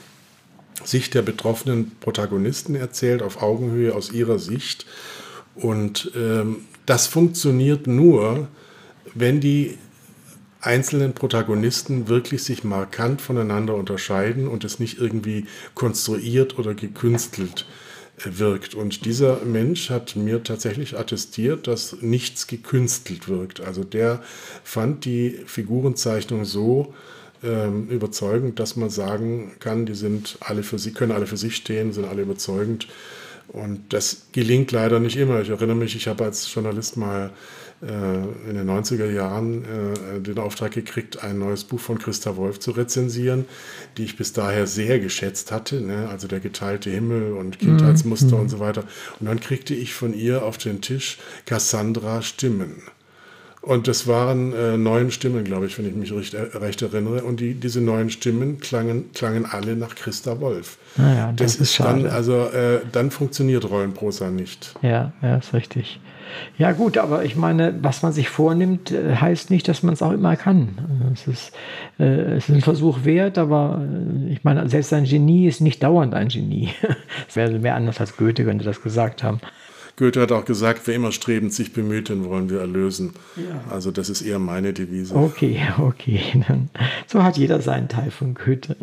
[0.84, 4.86] Sicht der betroffenen Protagonisten erzählt, auf Augenhöhe aus ihrer Sicht.
[5.54, 8.48] Und ähm, das funktioniert nur,
[9.14, 9.76] wenn die
[10.60, 17.66] einzelnen Protagonisten wirklich sich markant voneinander unterscheiden und es nicht irgendwie konstruiert oder gekünstelt
[18.18, 18.74] äh, wirkt.
[18.74, 23.60] Und dieser Mensch hat mir tatsächlich attestiert, dass nichts gekünstelt wirkt.
[23.60, 24.22] Also der
[24.62, 26.94] fand die Figurenzeichnung so
[27.42, 31.56] ähm, überzeugend, dass man sagen kann, die sind alle für sie, können alle für sich
[31.56, 32.86] stehen, sind alle überzeugend.
[33.48, 35.40] Und das gelingt leider nicht immer.
[35.40, 37.30] Ich erinnere mich, ich habe als Journalist mal
[37.82, 42.72] in den 90er Jahren äh, den Auftrag gekriegt, ein neues Buch von Christa Wolf zu
[42.72, 43.46] rezensieren,
[43.96, 46.08] die ich bis daher sehr geschätzt hatte, ne?
[46.10, 48.42] also der geteilte Himmel und Kindheitsmuster mhm.
[48.42, 48.84] und so weiter.
[49.18, 51.16] Und dann kriegte ich von ihr auf den Tisch
[51.46, 52.82] Cassandra Stimmen.
[53.62, 57.24] Und das waren äh, neun Stimmen, glaube ich, wenn ich mich recht, äh, recht erinnere.
[57.24, 60.78] Und die, diese neun Stimmen klangen, klangen alle nach Christa Wolf.
[60.96, 64.74] Naja, das, das ist, ist dann, also äh, dann funktioniert Rollenprosa nicht.
[64.80, 66.00] Ja, ja, ist richtig.
[66.58, 70.02] Ja gut, aber ich meine, was man sich vornimmt, äh, heißt nicht, dass man es
[70.02, 71.10] auch immer kann.
[71.12, 71.52] Es ist,
[71.98, 75.82] äh, es ist ein Versuch wert, aber äh, ich meine, selbst ein Genie ist nicht
[75.82, 76.70] dauernd ein Genie.
[77.28, 79.40] Es wäre mehr anders als Goethe, könnte das gesagt haben.
[79.96, 83.12] Goethe hat auch gesagt, wer immer strebend sich bemüht, den wollen wir erlösen.
[83.36, 83.70] Ja.
[83.70, 85.14] Also das ist eher meine Devise.
[85.14, 86.22] Okay, okay.
[87.06, 88.76] So hat jeder seinen Teil von Goethe.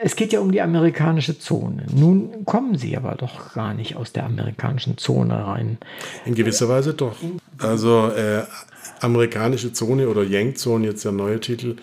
[0.00, 1.86] Es geht ja um die amerikanische Zone.
[1.94, 5.78] Nun kommen Sie aber doch gar nicht aus der amerikanischen Zone rein.
[6.26, 7.16] In gewisser Weise doch.
[7.56, 8.42] Also äh,
[9.00, 11.76] amerikanische Zone oder Yang-Zone, jetzt der neue Titel,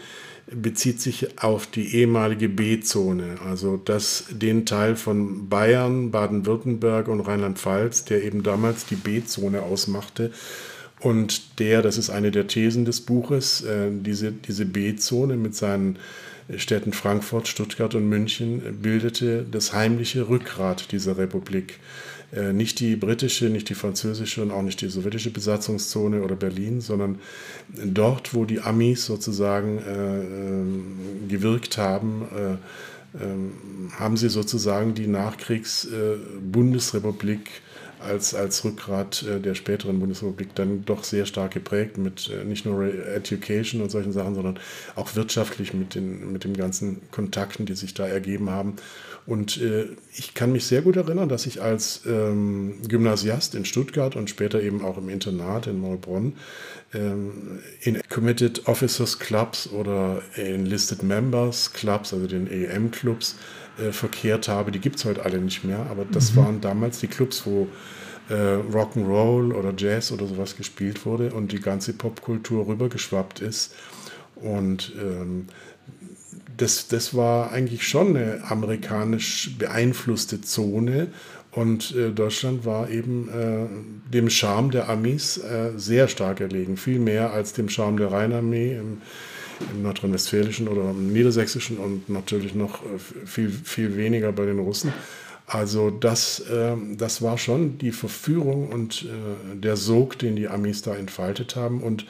[0.51, 8.05] bezieht sich auf die ehemalige B-Zone, also das, den Teil von Bayern, Baden-Württemberg und Rheinland-Pfalz,
[8.05, 10.31] der eben damals die B-Zone ausmachte.
[10.99, 15.97] Und der, das ist eine der Thesen des Buches, äh, diese, diese B-Zone mit seinen
[16.57, 21.79] Städten Frankfurt, Stuttgart und München bildete das heimliche Rückgrat dieser Republik.
[22.33, 26.81] Äh, nicht die britische, nicht die französische und auch nicht die sowjetische Besatzungszone oder Berlin,
[26.81, 27.19] sondern
[27.69, 30.63] dort, wo die Amis sozusagen äh, äh,
[31.27, 32.57] gewirkt haben, äh,
[33.23, 33.53] ähm,
[33.97, 37.49] haben sie sozusagen die Nachkriegs-Bundesrepublik
[38.05, 42.65] als, als Rückgrat äh, der späteren Bundesrepublik dann doch sehr stark geprägt mit äh, nicht
[42.65, 44.59] nur Education und solchen Sachen, sondern
[44.95, 48.75] auch wirtschaftlich mit den, mit den ganzen Kontakten, die sich da ergeben haben.
[49.25, 54.15] Und äh, ich kann mich sehr gut erinnern, dass ich als ähm, Gymnasiast in Stuttgart
[54.15, 56.33] und später eben auch im Internat in Maulbronn
[56.93, 63.35] ähm, in Committed Officers Clubs oder Enlisted Members Clubs, also den EM-Clubs,
[63.79, 64.71] äh, verkehrt habe.
[64.71, 66.37] Die gibt es heute alle nicht mehr, aber das mhm.
[66.37, 67.67] waren damals die Clubs, wo
[68.29, 73.75] äh, Rock'n'Roll oder Jazz oder sowas gespielt wurde und die ganze Popkultur rübergeschwappt ist.
[74.35, 75.47] Und ähm,
[76.57, 81.07] das, das war eigentlich schon eine amerikanisch beeinflusste Zone.
[81.51, 86.75] Und äh, Deutschland war eben äh, dem Charme der Amis äh, sehr stark erlegen.
[86.75, 89.01] Viel mehr als dem Charme der Rheinarmee im,
[89.71, 94.93] im nordrhein-westfälischen oder im niedersächsischen und natürlich noch äh, viel, viel weniger bei den Russen.
[95.47, 100.81] Also das, ähm, das war schon die Verführung und äh, der Sog, den die Amis
[100.81, 101.83] da entfaltet haben.
[101.83, 102.05] Und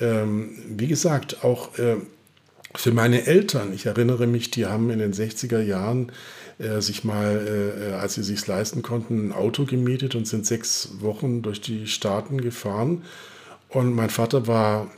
[0.00, 1.96] ähm, wie gesagt, auch äh,
[2.76, 6.12] für meine Eltern, ich erinnere mich, die haben in den 60er Jahren
[6.58, 10.90] äh, sich mal, äh, als sie sich leisten konnten, ein Auto gemietet und sind sechs
[11.00, 13.02] Wochen durch die Staaten gefahren.
[13.68, 14.90] Und mein Vater war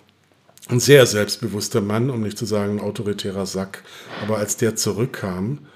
[0.67, 3.85] ein sehr selbstbewusster Mann, um nicht zu sagen ein autoritärer Sack.
[4.23, 5.67] Aber als der zurückkam,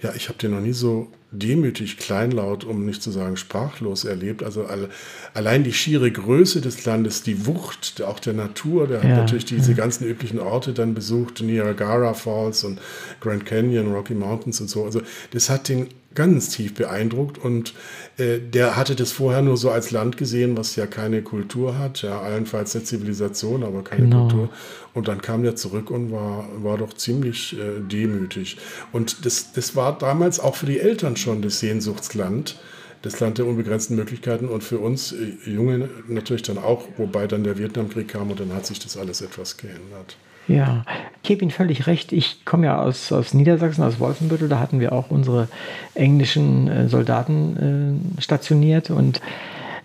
[0.00, 4.42] ja, ich habe den noch nie so demütig, kleinlaut, um nicht zu sagen sprachlos erlebt.
[4.42, 4.90] Also alle,
[5.34, 9.46] allein die schiere Größe des Landes, die Wucht auch der Natur, der ja, hat natürlich
[9.46, 9.76] diese ja.
[9.76, 12.78] ganzen üblichen Orte dann besucht, Niagara Falls und
[13.20, 14.84] Grand Canyon, Rocky Mountains und so.
[14.84, 15.00] Also
[15.32, 17.74] das hat den ganz tief beeindruckt und
[18.18, 22.02] äh, der hatte das vorher nur so als Land gesehen, was ja keine Kultur hat,
[22.02, 24.28] ja, allenfalls eine Zivilisation, aber keine genau.
[24.28, 24.48] Kultur.
[24.94, 28.58] Und dann kam der zurück und war, war doch ziemlich äh, demütig.
[28.92, 32.58] Und das, das war damals auch für die Eltern schon das Sehnsuchtsland,
[33.02, 37.44] das Land der unbegrenzten Möglichkeiten und für uns äh, Junge natürlich dann auch, wobei dann
[37.44, 40.16] der Vietnamkrieg kam und dann hat sich das alles etwas geändert.
[40.48, 40.84] Ja,
[41.22, 42.12] ich gebe Ihnen völlig recht.
[42.12, 44.48] Ich komme ja aus, aus Niedersachsen, aus Wolfenbüttel.
[44.48, 45.48] Da hatten wir auch unsere
[45.94, 49.20] englischen äh, Soldaten äh, stationiert und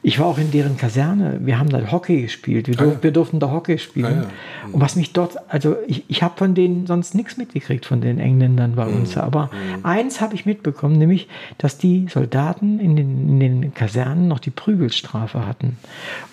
[0.08, 1.41] ich war auch in deren Kaserne.
[1.41, 2.70] Wir haben da Hockey gespielt.
[2.70, 3.03] Wir, ah, ja.
[3.03, 4.05] wir durften da Hockey spielen.
[4.05, 4.70] Ah, ja.
[4.72, 8.18] Und was mich dort, also ich, ich habe von denen sonst nichts mitgekriegt, von den
[8.18, 9.01] Engländern bei mhm.
[9.01, 9.18] uns.
[9.18, 9.86] Aber mhm.
[9.86, 11.28] eins habe ich mitbekommen, nämlich,
[11.58, 15.76] dass die Soldaten in den, in den Kasernen noch die Prügelstrafe hatten.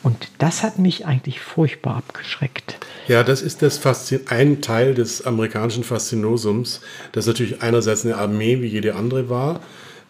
[0.04, 2.78] Und das hat mich eigentlich furchtbar abgeschreckt.
[3.08, 8.62] Ja, das ist das Faszin ein Teil des amerikanischen Faszinosums, das natürlich einerseits eine Armee
[8.62, 9.58] wie jede andere war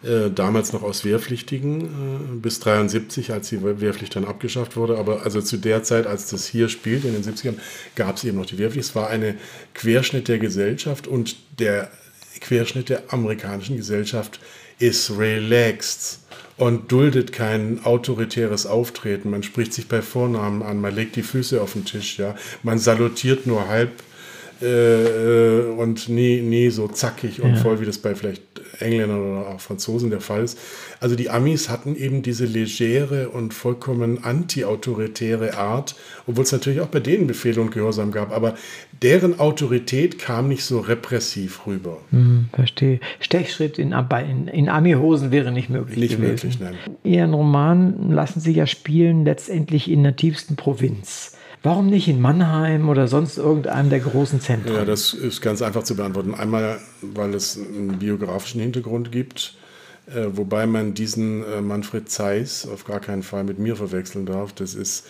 [0.05, 1.87] äh, damals noch aus Wehrpflichtigen äh,
[2.35, 4.97] bis 73, als die Wehrpflicht dann abgeschafft wurde.
[4.97, 7.55] Aber also zu der Zeit, als das hier spielt, in den 70ern,
[7.95, 8.89] gab es eben noch die Wehrpflicht.
[8.89, 9.35] Es war eine
[9.73, 11.89] Querschnitt der Gesellschaft und der
[12.41, 14.39] Querschnitt der amerikanischen Gesellschaft
[14.77, 16.19] ist relaxed
[16.57, 19.29] und duldet kein autoritäres Auftreten.
[19.29, 22.35] Man spricht sich bei Vornamen an, man legt die Füße auf den Tisch, ja.
[22.63, 23.91] Man salutiert nur halb
[24.61, 27.55] äh, äh und nie, nie so zackig und ja.
[27.57, 28.41] voll, wie das bei vielleicht
[28.79, 30.57] Engländern oder auch Franzosen der Fall ist.
[30.99, 35.95] Also die Amis hatten eben diese legere und vollkommen anti-autoritäre Art,
[36.27, 38.55] obwohl es natürlich auch bei denen Befehle und Gehorsam gab, aber
[39.01, 41.97] deren Autorität kam nicht so repressiv rüber.
[42.11, 42.99] Hm, verstehe.
[43.19, 46.31] Stechschritt in, in, in Ami-Hosen wäre nicht möglich Nicht gewesen.
[46.31, 46.75] möglich, nein.
[47.03, 51.37] Ihren Roman lassen Sie ja spielen letztendlich in der tiefsten Provinz.
[51.65, 54.75] Warum nicht in Mannheim oder sonst irgendeinem der großen Zentren?
[54.75, 56.35] Ja, das ist ganz einfach zu beantworten.
[56.35, 59.55] Einmal, weil es einen biografischen Hintergrund gibt,
[60.05, 64.53] äh, wobei man diesen äh, Manfred Zeiss auf gar keinen Fall mit mir verwechseln darf.
[64.53, 65.07] Das ist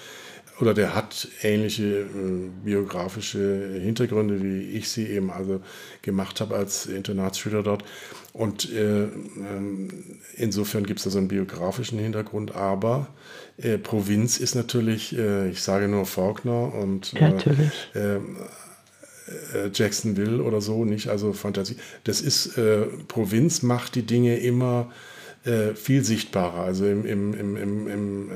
[0.61, 5.59] oder der hat ähnliche äh, biografische Hintergründe, wie ich sie eben also
[6.01, 7.83] gemacht habe als Internatsschüler dort.
[8.31, 9.89] Und äh, ähm,
[10.35, 13.07] insofern gibt es da so einen biografischen Hintergrund, aber
[13.57, 17.71] äh, Provinz ist natürlich, äh, ich sage nur Faulkner und äh.
[17.95, 18.37] Ähm,
[19.53, 21.77] äh, Jacksonville oder so, nicht also Fantasie.
[22.03, 22.59] Das ist,
[23.07, 24.91] Provinz macht die Dinge immer
[25.45, 26.61] äh, viel sichtbarer.
[26.61, 28.33] Also im, im, im, im, äh,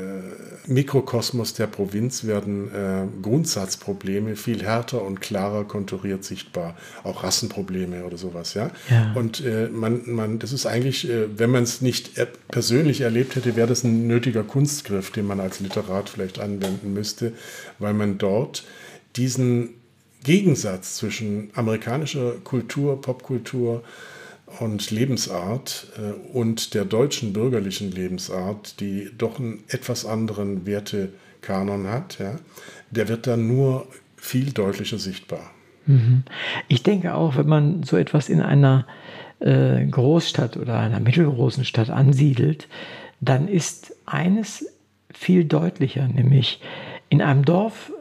[0.68, 6.78] Mikrokosmos der Provinz werden äh, Grundsatzprobleme viel härter und klarer konturiert sichtbar.
[7.03, 8.70] Auch Rassenprobleme oder sowas, ja.
[8.89, 9.14] ja.
[9.16, 12.12] Und äh, man, man, das ist eigentlich, äh, wenn man es nicht
[12.49, 17.34] persönlich erlebt hätte, wäre das ein nötiger Kunstgriff, den man als Literat vielleicht anwenden müsste,
[17.80, 18.66] weil man dort
[19.16, 19.70] diesen
[20.24, 23.84] Gegensatz zwischen amerikanischer Kultur, Popkultur,
[24.59, 32.19] und Lebensart äh, und der deutschen bürgerlichen Lebensart, die doch einen etwas anderen Wertekanon hat,
[32.19, 32.35] ja,
[32.91, 33.87] der wird dann nur
[34.17, 35.51] viel deutlicher sichtbar.
[35.85, 36.23] Mhm.
[36.67, 38.85] Ich denke auch, wenn man so etwas in einer
[39.39, 42.67] äh, Großstadt oder einer mittelgroßen Stadt ansiedelt,
[43.21, 44.65] dann ist eines
[45.11, 46.61] viel deutlicher, nämlich
[47.09, 47.91] in einem Dorf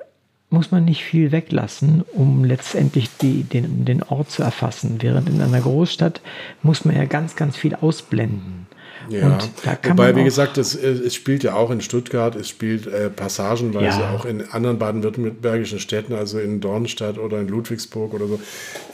[0.51, 4.96] muss man nicht viel weglassen, um letztendlich die, den, den Ort zu erfassen.
[5.01, 6.20] Während in einer Großstadt
[6.62, 8.68] muss man ja ganz, ganz viel ausblenden.
[9.11, 9.39] Ja,
[9.85, 14.15] wobei, wie gesagt, es, es spielt ja auch in Stuttgart, es spielt äh, passagenweise ja.
[14.15, 18.41] auch in anderen baden-württembergischen Städten, also in Dornstadt oder in Ludwigsburg oder so,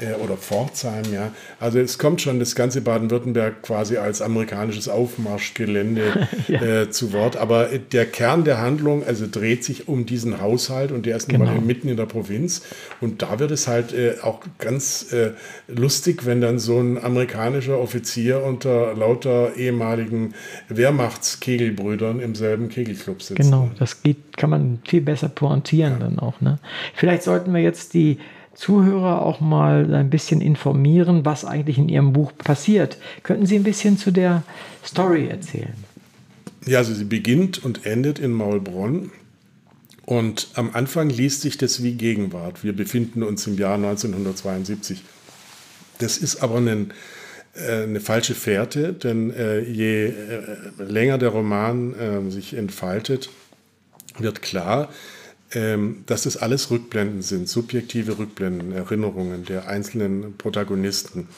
[0.01, 1.33] äh, oder Pforzheim, ja.
[1.61, 6.63] Also es kommt schon das ganze Baden-Württemberg quasi als amerikanisches Aufmarschgelände ja.
[6.63, 11.07] äh, zu Wort, aber der Kern der Handlung, also dreht sich um diesen Haushalt und
[11.07, 11.47] der ist genau.
[11.47, 12.63] nun mal mitten in der Provinz
[13.01, 15.31] und da wird es halt äh, auch ganz äh,
[15.69, 20.35] lustig, wenn dann so ein amerikanischer Offizier unter lauter ehemaligen ehemaligen
[20.69, 23.43] Wehrmachtskegelbrüdern im selben Kegelclub sitzen.
[23.43, 25.99] Genau, das geht, kann man viel besser pointieren ja.
[26.01, 26.41] dann auch.
[26.41, 26.59] Ne?
[26.95, 28.19] Vielleicht sollten wir jetzt die
[28.55, 32.99] Zuhörer auch mal ein bisschen informieren, was eigentlich in Ihrem Buch passiert.
[33.25, 34.45] Könnten Sie ein bisschen zu der
[34.85, 35.75] Story erzählen?
[36.65, 39.11] Ja, also sie beginnt und endet in Maulbronn.
[40.07, 42.63] Und am Anfang liest sich das wie Gegenwart.
[42.63, 45.03] Wir befinden uns im Jahr 1972.
[45.99, 46.93] Das ist aber ein
[47.57, 50.13] eine falsche Fährte, denn äh, je äh,
[50.79, 53.31] länger der Roman äh, sich entfaltet,
[54.19, 54.89] wird klar,
[55.53, 61.29] ähm, dass es alles Rückblenden sind, subjektive Rückblenden, Erinnerungen der einzelnen Protagonisten.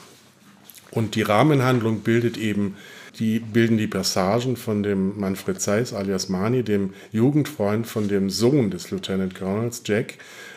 [0.91, 2.77] Und die Rahmenhandlung bildet eben
[3.19, 8.71] die bilden die Passagen von dem Manfred Zeiss alias Mani, dem Jugendfreund von dem Sohn
[8.71, 10.15] des Lieutenant Colonels Jack,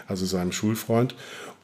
[0.08, 1.16] also seinem Schulfreund.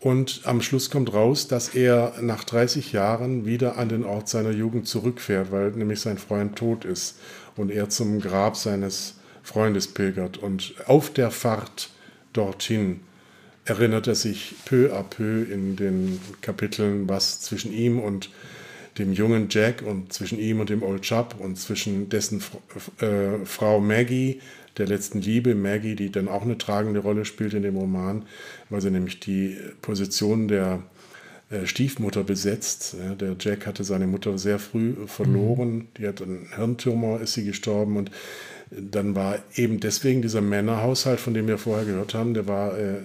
[0.05, 4.51] Und am Schluss kommt raus, dass er nach 30 Jahren wieder an den Ort seiner
[4.51, 7.17] Jugend zurückfährt, weil nämlich sein Freund tot ist
[7.55, 10.37] und er zum Grab seines Freundes pilgert.
[10.37, 11.89] Und auf der Fahrt
[12.33, 12.99] dorthin
[13.65, 18.29] erinnert er sich peu à peu in den Kapiteln, was zwischen ihm und
[18.99, 22.43] dem jungen Jack und zwischen ihm und dem Old Chap und zwischen dessen
[22.99, 24.39] äh, Frau Maggie
[24.77, 28.23] der letzten Liebe, Maggie, die dann auch eine tragende Rolle spielt in dem Roman,
[28.69, 30.83] weil sie nämlich die Position der
[31.49, 32.95] äh, Stiefmutter besetzt.
[33.19, 35.87] Der Jack hatte seine Mutter sehr früh verloren, mhm.
[35.97, 38.11] die hat einen Hirntumor, ist sie gestorben und
[38.71, 42.97] dann war eben deswegen dieser Männerhaushalt, von dem wir vorher gehört haben, der war äh,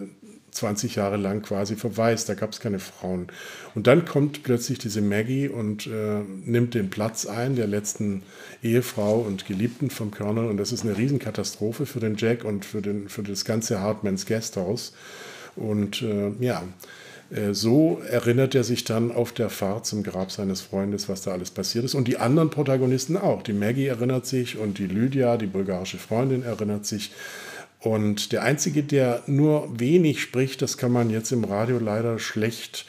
[0.51, 3.29] 20 Jahre lang quasi verwaist, da gab es keine Frauen.
[3.75, 8.23] Und dann kommt plötzlich diese Maggie und äh, nimmt den Platz ein der letzten
[8.63, 12.83] Ehefrau und Geliebten vom Colonel und das ist eine Riesenkatastrophe für den Jack und für,
[12.83, 14.93] den, für das ganze Hartmans Guesthouse.
[15.57, 16.63] Und äh, ja,
[17.31, 21.33] äh, so erinnert er sich dann auf der Fahrt zum Grab seines Freundes, was da
[21.33, 21.95] alles passiert ist.
[21.95, 23.43] Und die anderen Protagonisten auch.
[23.43, 27.13] Die Maggie erinnert sich und die Lydia, die bulgarische Freundin, erinnert sich.
[27.81, 32.85] Und der Einzige, der nur wenig spricht, das kann man jetzt im Radio leider schlecht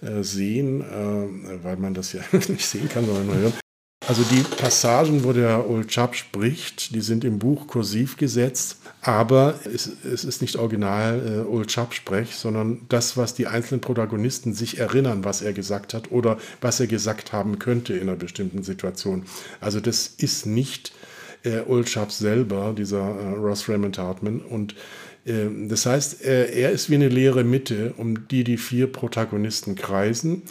[0.00, 3.52] äh, sehen, äh, weil man das ja nicht sehen kann, sondern nur hören.
[4.06, 9.58] Also die Passagen, wo der Old Chap spricht, die sind im Buch kursiv gesetzt, aber
[9.64, 14.54] es, es ist nicht original äh, Old Chap sprech, sondern das, was die einzelnen Protagonisten
[14.54, 18.62] sich erinnern, was er gesagt hat oder was er gesagt haben könnte in einer bestimmten
[18.62, 19.24] Situation.
[19.60, 21.17] Also das ist nicht äh,
[21.66, 24.40] Old Sharp selber, dieser äh, Ross Raymond Hartman.
[24.40, 24.74] Und
[25.24, 29.74] äh, das heißt, äh, er ist wie eine leere Mitte, um die die vier Protagonisten
[29.74, 30.42] kreisen.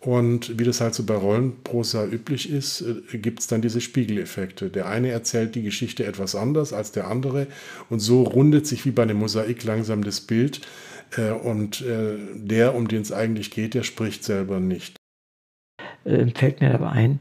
[0.00, 4.68] Und wie das halt so bei Rollenprosa üblich ist, äh, gibt es dann diese Spiegeleffekte.
[4.70, 7.46] Der eine erzählt die Geschichte etwas anders als der andere
[7.88, 10.60] und so rundet sich wie bei einem Mosaik langsam das Bild.
[11.16, 11.84] Äh, und
[12.34, 14.96] der, um den es eigentlich geht, der spricht selber nicht.
[16.04, 17.20] Fällt mir aber ein,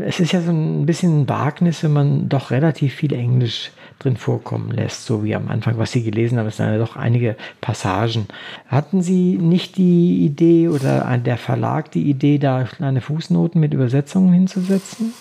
[0.00, 4.16] es ist ja so ein bisschen ein Wagnis, wenn man doch relativ viel Englisch drin
[4.16, 7.36] vorkommen lässt, so wie am Anfang, was Sie gelesen haben, es sind ja doch einige
[7.60, 8.26] Passagen.
[8.66, 14.32] Hatten Sie nicht die Idee oder der Verlag die Idee, da kleine Fußnoten mit Übersetzungen
[14.32, 15.12] hinzusetzen?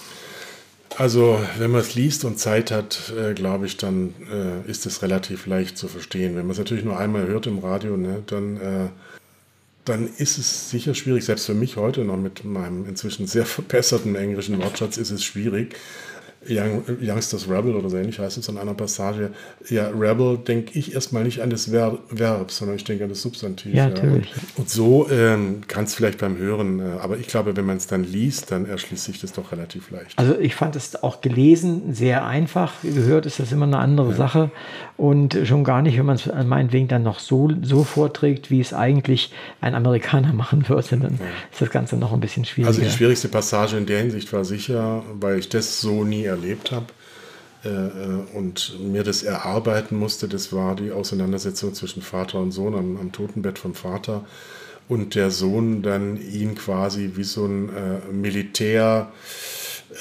[0.98, 5.02] Also, wenn man es liest und Zeit hat, äh, glaube ich, dann äh, ist es
[5.02, 6.36] relativ leicht zu verstehen.
[6.36, 8.90] Wenn man es natürlich nur einmal hört im Radio, ne, dann äh,
[9.86, 14.16] dann ist es sicher schwierig, selbst für mich heute noch mit meinem inzwischen sehr verbesserten
[14.16, 15.76] englischen Wortschatz ist es schwierig.
[16.48, 19.32] Young, Youngsters Rebel oder so ähnlich heißt es an einer Passage.
[19.70, 23.22] Ja, Rebel denke ich erstmal nicht an das Ver Verb, sondern ich denke an das
[23.22, 23.74] Substantiv.
[23.74, 24.30] Ja, natürlich.
[24.30, 24.42] Ja.
[24.56, 27.76] Und, und, so ähm, kann es vielleicht beim Hören, äh, aber ich glaube, wenn man
[27.78, 30.18] es dann liest, dann erschließt sich das doch relativ leicht.
[30.18, 32.74] Also ich fand es auch gelesen sehr einfach.
[32.84, 34.16] Gehört ist das immer eine andere ja.
[34.16, 34.52] Sache.
[34.96, 38.74] Und schon gar nicht, wenn man es meinetwegen dann noch so, so vorträgt, wie es
[38.74, 41.26] eigentlich ein Amerikaner machen würde, dann ja.
[41.52, 42.70] ist das Ganze noch ein bisschen schwieriger.
[42.70, 46.72] Also die schwierigste Passage in der Hinsicht war sicher, weil ich das so nie erlebt
[46.72, 46.88] habe
[47.66, 52.74] äh, äh, und mir das erarbeiten musste, das war die Auseinandersetzung zwischen Vater und Sohn
[52.76, 54.26] am, am Totenbett vom Vater.
[54.88, 59.12] und der Sohn dann ihn quasi wie so ein äh, Militär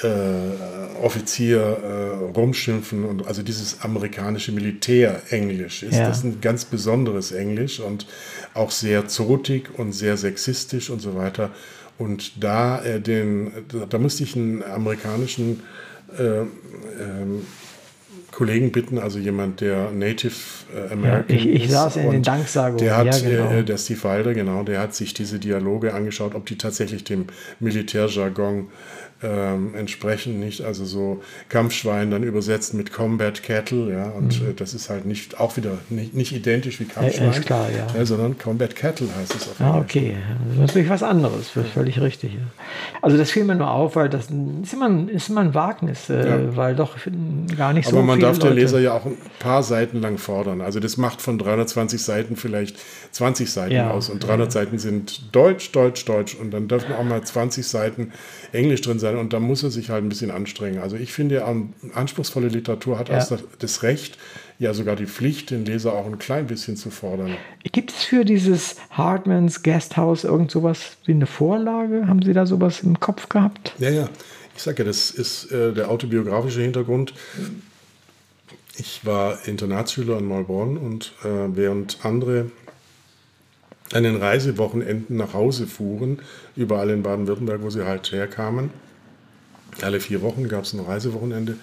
[0.03, 6.07] äh, Offizier äh, rumschimpfen und also dieses amerikanische Militärenglisch ist Ja.
[6.07, 8.05] das ein ganz besonderes Englisch und
[8.53, 11.51] auch sehr zotig und sehr sexistisch und so weiter.
[11.97, 15.61] Und da äh, den, da, da musste ich einen amerikanischen
[16.17, 17.45] äh, ähm,
[18.31, 20.33] Kollegen bitten, also jemand, der Native
[20.73, 23.51] äh, American ich- ich ist saß in den Danksagungen, Der hat, ja, genau.
[23.51, 27.25] äh, der Steve Wilder, genau, der hat sich diese Dialoge angeschaut, ob die tatsächlich dem
[27.59, 28.67] Militärjargon
[29.21, 30.61] ähm, entsprechen, nicht?
[30.61, 35.39] Also so Kampfschwein dann übersetzt mit Combat Cattle, ja, und äh, das ist halt nicht
[35.39, 37.33] auch wieder nicht, nicht identisch wie Kampfschwein, Mhm.
[37.33, 38.05] ist klar, ja.
[38.05, 40.15] sondern Combat Cattle heißt es auf Ah, okay.
[40.47, 42.33] Das ist natürlich was anderes, völlig richtig.
[42.33, 42.39] ja.
[43.01, 44.27] Also das fiel mir nur auf, weil das
[44.63, 46.55] ist immer ein, ist immer ein Wagnis, äh, Ja.
[46.55, 46.95] weil doch
[47.57, 50.17] gar nicht so Aber man darf der Leute- Leser ja auch ein paar Seiten lang
[50.17, 50.61] fordern.
[50.61, 52.77] Also das macht von 320 Seiten vielleicht
[53.11, 54.09] 20 Seiten Ja, aus.
[54.09, 56.35] Und 300 Seiten sind Deutsch, Deutsch, Deutsch.
[56.35, 58.11] Und dann dürfen auch mal 20 Seiten
[58.51, 59.17] Englisch drin sein.
[59.17, 60.79] Und da muss er sich halt ein bisschen anstrengen.
[60.79, 63.25] Also ich finde, an- anspruchsvolle Literatur hat Ja.
[63.59, 64.17] das Recht,
[64.59, 67.35] ja sogar die Pflicht, den Leser auch ein klein bisschen zu fordern.
[67.71, 72.07] Gibt es für dieses Hartmans Guesthouse irgend sowas wie eine Vorlage?
[72.07, 73.73] Haben Sie da sowas im Kopf gehabt?
[73.79, 74.09] Ja, ja.
[74.55, 77.13] Ich sage ja, das ist äh, der autobiografische Hintergrund.
[78.77, 82.49] Ich war Internatsschüler in Maulbronn und äh, während andere
[83.93, 86.19] an den Reisewochenenden nach Hause fuhren,
[86.55, 88.69] überall in Baden-Württemberg, wo sie halt herkamen,
[89.81, 91.55] alle vier Wochen gab es ein Reisewochenende.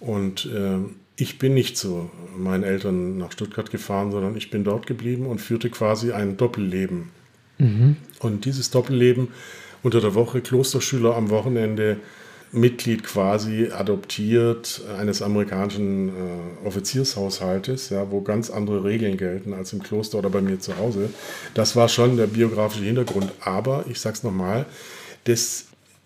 [0.00, 0.78] Und äh,
[1.16, 5.40] ich bin nicht zu meinen Eltern nach Stuttgart gefahren, sondern ich bin dort geblieben und
[5.40, 7.10] führte quasi ein Doppelleben.
[8.18, 9.28] Und dieses Doppelleben
[9.82, 11.98] unter der Woche, Klosterschüler am Wochenende,
[12.52, 19.82] Mitglied quasi adoptiert eines amerikanischen äh, Offiziershaushaltes, ja, wo ganz andere Regeln gelten als im
[19.82, 21.08] Kloster oder bei mir zu Hause.
[21.54, 23.32] Das war schon der biografische Hintergrund.
[23.40, 24.66] Aber ich sag's nochmal,
[25.24, 25.64] das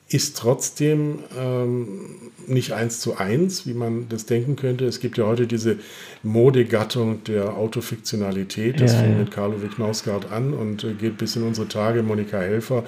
[0.08, 4.84] ist trotzdem ähm, nicht eins zu eins, wie man das denken könnte.
[4.86, 5.78] Es gibt ja heute diese
[6.22, 8.80] Modegattung der Autofiktionalität.
[8.80, 9.18] Das Ja, fing ja.
[9.18, 12.04] mit Carlo Wicknausgaard an und äh, geht bis in unsere Tage.
[12.04, 12.84] Monika Helfer,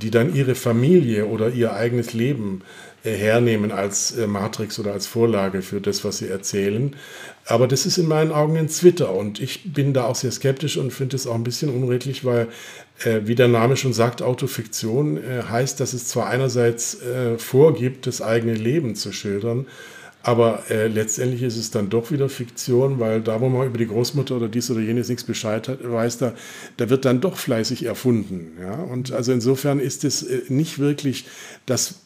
[0.00, 2.62] die dann ihre Familie oder ihr eigenes Leben
[3.10, 6.96] hernehmen als äh, Matrix oder als Vorlage für das, was sie erzählen.
[7.46, 10.76] Aber das ist in meinen Augen ein Twitter und ich bin da auch sehr skeptisch
[10.78, 12.48] und finde es auch ein bisschen unredlich, weil,
[13.04, 18.06] äh, wie der Name schon sagt, Autofiktion äh, heißt, dass es zwar einerseits äh, vorgibt,
[18.06, 19.66] das eigene Leben zu schildern,
[20.24, 23.86] aber äh, letztendlich ist es dann doch wieder Fiktion, weil da, wo man über die
[23.86, 26.32] Großmutter oder dies oder jenes nichts Bescheid hat, weiß, da,
[26.78, 28.52] da wird dann doch fleißig erfunden.
[28.58, 28.72] Ja?
[28.72, 31.26] Und also insofern ist es äh, nicht wirklich
[31.66, 31.96] das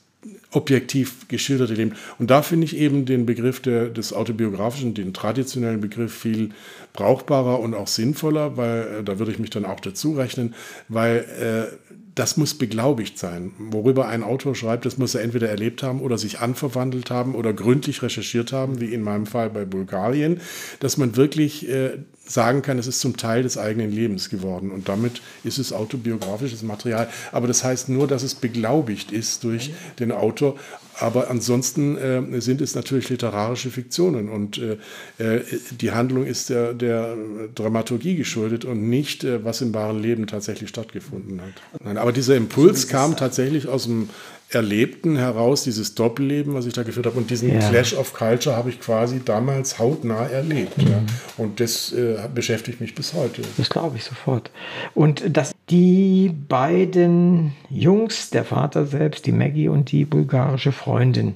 [0.50, 1.92] objektiv geschilderte Leben.
[2.18, 6.50] Und da finde ich eben den Begriff der, des autobiografischen, den traditionellen Begriff viel
[6.92, 10.54] brauchbarer und auch sinnvoller, weil äh, da würde ich mich dann auch dazu rechnen,
[10.88, 11.76] weil äh,
[12.14, 13.52] das muss beglaubigt sein.
[13.58, 17.52] Worüber ein Autor schreibt, das muss er entweder erlebt haben oder sich anverwandelt haben oder
[17.52, 20.40] gründlich recherchiert haben, wie in meinem Fall bei Bulgarien,
[20.80, 21.98] dass man wirklich äh,
[22.28, 24.70] sagen kann, es ist zum Teil des eigenen Lebens geworden.
[24.70, 27.08] Und damit ist es autobiografisches Material.
[27.32, 30.56] Aber das heißt nur, dass es beglaubigt ist durch den Autor.
[31.00, 34.28] Aber ansonsten äh, sind es natürlich literarische Fiktionen.
[34.28, 34.78] Und äh,
[35.18, 35.42] äh,
[35.80, 37.16] die Handlung ist der, der
[37.54, 41.82] Dramaturgie geschuldet und nicht, äh, was im wahren Leben tatsächlich stattgefunden hat.
[41.84, 44.08] Nein, aber dieser Impuls kam tatsächlich aus dem
[44.50, 47.18] Erlebten heraus, dieses Doppelleben, was ich da geführt habe.
[47.18, 47.58] Und diesen Ja.
[47.68, 50.80] Clash of Culture habe ich quasi damals hautnah erlebt.
[50.80, 51.02] Ja.
[51.36, 53.42] Und das äh, beschäftigt mich bis heute.
[53.58, 54.50] Das glaube ich sofort.
[54.94, 61.34] Und dass die beiden Jungs, der Vater selbst, die Maggie und die bulgarische Freundin,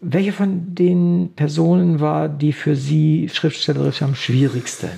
[0.00, 4.90] welche von den Personen war die für Sie schriftstellerisch am schwierigsten?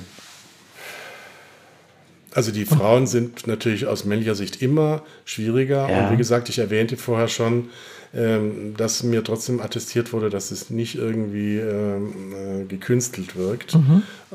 [2.34, 5.88] Also die Frauen sind natürlich aus männlicher Sicht immer schwieriger.
[5.88, 6.04] Ja.
[6.04, 7.70] Und wie gesagt, ich erwähnte vorher schon,
[8.12, 13.74] ähm, dass mir trotzdem attestiert wurde, dass es nicht irgendwie ähm, äh, gekünstelt wirkt.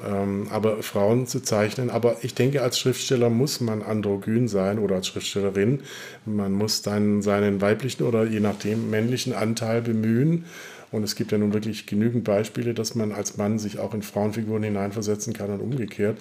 [0.05, 1.89] Ähm, aber Frauen zu zeichnen.
[1.89, 5.81] Aber ich denke, als Schriftsteller muss man androgyn sein oder als Schriftstellerin.
[6.25, 10.45] Man muss dann seinen weiblichen oder je nachdem männlichen Anteil bemühen.
[10.91, 14.01] Und es gibt ja nun wirklich genügend Beispiele, dass man als Mann sich auch in
[14.01, 16.17] Frauenfiguren hineinversetzen kann und umgekehrt.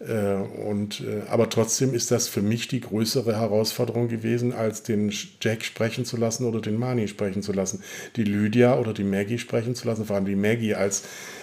[0.00, 5.12] Äh, Und, äh, aber trotzdem ist das für mich die größere Herausforderung gewesen, als den
[5.42, 7.82] Jack sprechen zu lassen oder den Mani sprechen zu lassen.
[8.16, 11.02] Die Lydia oder die Maggie sprechen zu lassen, vor allem die Maggie als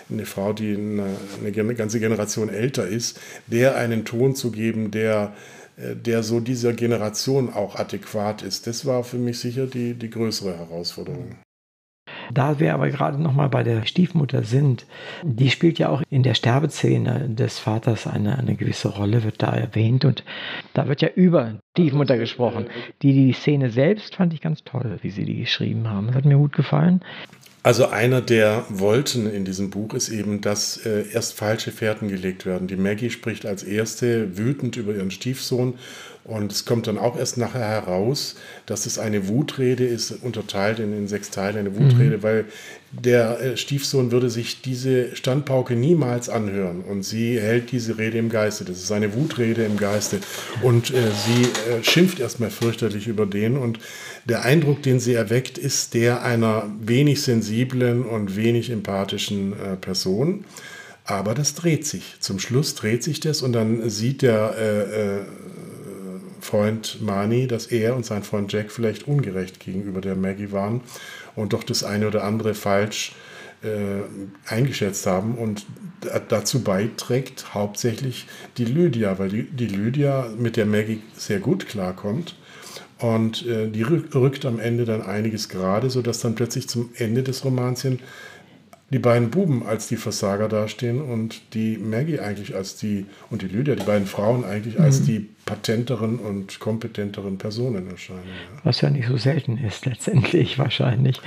[0.09, 1.05] eine Frau, die eine,
[1.39, 5.35] eine ganze Generation älter ist, der einen Ton zu geben, der,
[5.77, 8.65] äh, der so dieser Generation auch adäquat ist.
[8.65, 11.35] Das war für mich sicher die, die größere Herausforderung.
[12.33, 14.85] Da wir aber gerade noch mal bei der Stiefmutter sind,
[15.23, 19.53] die spielt ja auch in der Sterbeszene des Vaters eine, eine gewisse Rolle, wird da
[19.53, 20.23] erwähnt und
[20.73, 22.67] da wird ja über Stiefmutter gesprochen.
[23.01, 26.07] Die, die Szene selbst fand ich ganz toll, wie sie die geschrieben haben.
[26.07, 27.01] Das hat mir gut gefallen.
[27.67, 32.45] Also einer der Wolten in diesem Buch ist eben, dass äh, erst falsche Fährten gelegt
[32.45, 32.69] werden.
[32.69, 35.73] Die Maggie spricht als erste wütend über ihren Stiefsohn
[36.27, 40.95] und es kommt dann auch erst nachher heraus, dass es eine Wutrede ist, unterteilt in,
[40.95, 42.23] in sechs Teile, eine Wutrede, mhm.
[42.23, 42.45] weil
[42.91, 48.29] der äh, Stiefsohn würde sich diese Standpauke niemals anhören und sie hält diese Rede im
[48.29, 48.65] Geiste.
[48.65, 50.19] Das ist eine Wutrede im Geiste
[50.61, 53.79] und äh, sie äh, schimpft erstmal fürchterlich über den und
[54.25, 60.43] der Eindruck, den sie erweckt, ist der einer wenig sensiblen und wenig empathischen äh, Person.
[61.05, 62.15] Aber das dreht sich.
[62.19, 65.19] Zum Schluss dreht sich das und dann sieht der äh,
[66.47, 70.81] Freund Mani, dass er und sein Freund Jack vielleicht ungerecht gegenüber der Maggie waren
[71.35, 73.13] und doch das eine oder andere falsch
[73.63, 74.03] äh,
[74.45, 75.65] eingeschätzt haben und
[76.29, 78.27] dazu beiträgt hauptsächlich
[78.57, 82.35] die Lydia, weil die, die Lydia mit der Maggie sehr gut klarkommt
[82.99, 87.43] und äh, die rückt am Ende dann einiges gerade, sodass dann plötzlich zum Ende des
[87.43, 87.99] Romans hin
[88.89, 93.47] die beiden Buben als die Versager dastehen und die Maggie eigentlich als die, und die
[93.47, 94.85] Lydia, die beiden Frauen eigentlich mhm.
[94.85, 98.23] als die patenteren und kompetenteren Personen erscheinen.
[98.25, 98.61] Ja.
[98.63, 101.19] Was ja nicht so selten ist, letztendlich wahrscheinlich.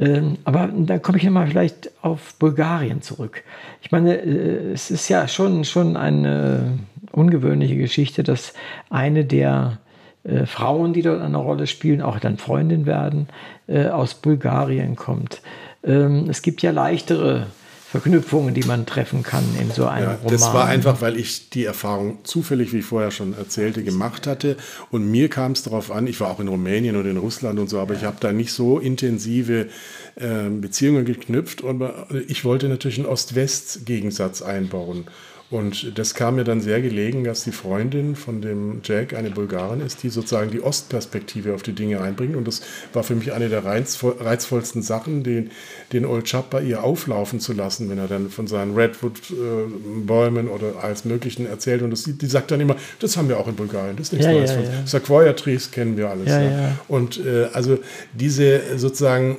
[0.00, 3.42] Ähm, aber da komme ich nochmal vielleicht auf Bulgarien zurück.
[3.82, 6.78] Ich meine, äh, es ist ja schon, schon eine
[7.12, 8.54] ungewöhnliche Geschichte, dass
[8.90, 9.78] eine der
[10.24, 13.28] äh, Frauen, die dort eine Rolle spielen, auch dann Freundin werden,
[13.66, 15.42] äh, aus Bulgarien kommt.
[15.84, 17.46] Ähm, es gibt ja leichtere
[17.94, 20.32] Verknüpfungen, die man treffen kann in so einem ja, Roman.
[20.32, 24.56] Das war einfach, weil ich die Erfahrung zufällig, wie ich vorher schon erzählte, gemacht hatte.
[24.90, 27.70] Und mir kam es darauf an, ich war auch in Rumänien und in Russland und
[27.70, 29.68] so, aber ich habe da nicht so intensive
[30.16, 31.60] äh, Beziehungen geknüpft.
[31.60, 31.84] Und
[32.26, 35.04] ich wollte natürlich einen Ost-West-Gegensatz einbauen.
[35.50, 39.80] Und das kam mir dann sehr gelegen, dass die Freundin von dem Jack eine Bulgarin
[39.80, 42.34] ist, die sozusagen die Ostperspektive auf die Dinge einbringt.
[42.34, 45.50] Und das war für mich eine der reizvollsten Sachen, den,
[45.92, 50.82] den Old Chap bei ihr auflaufen zu lassen, wenn er dann von seinen Redwood-Bäumen oder
[50.82, 51.82] alles Möglichen erzählt.
[51.82, 54.26] Und das, die sagt dann immer, das haben wir auch in Bulgarien, das ist nichts
[54.26, 54.50] ja, Neues.
[54.50, 54.86] Ja, ja.
[54.86, 56.28] Sequoia Trees kennen wir alles.
[56.28, 56.78] Ja, ja.
[56.88, 57.78] Und äh, also
[58.14, 59.36] diese sozusagen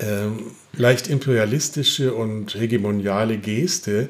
[0.00, 0.38] ähm,
[0.72, 4.08] leicht imperialistische und hegemoniale Geste,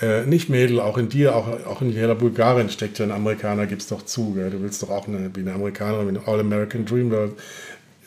[0.00, 3.66] äh, nicht Mädel, auch in dir, auch, auch in jeder Bulgarin steckt ja ein Amerikaner,
[3.66, 4.34] gib's doch zu.
[4.34, 4.50] Gell?
[4.50, 7.32] Du willst doch auch eine, wie eine Amerikanerin mit einem All-American Dream World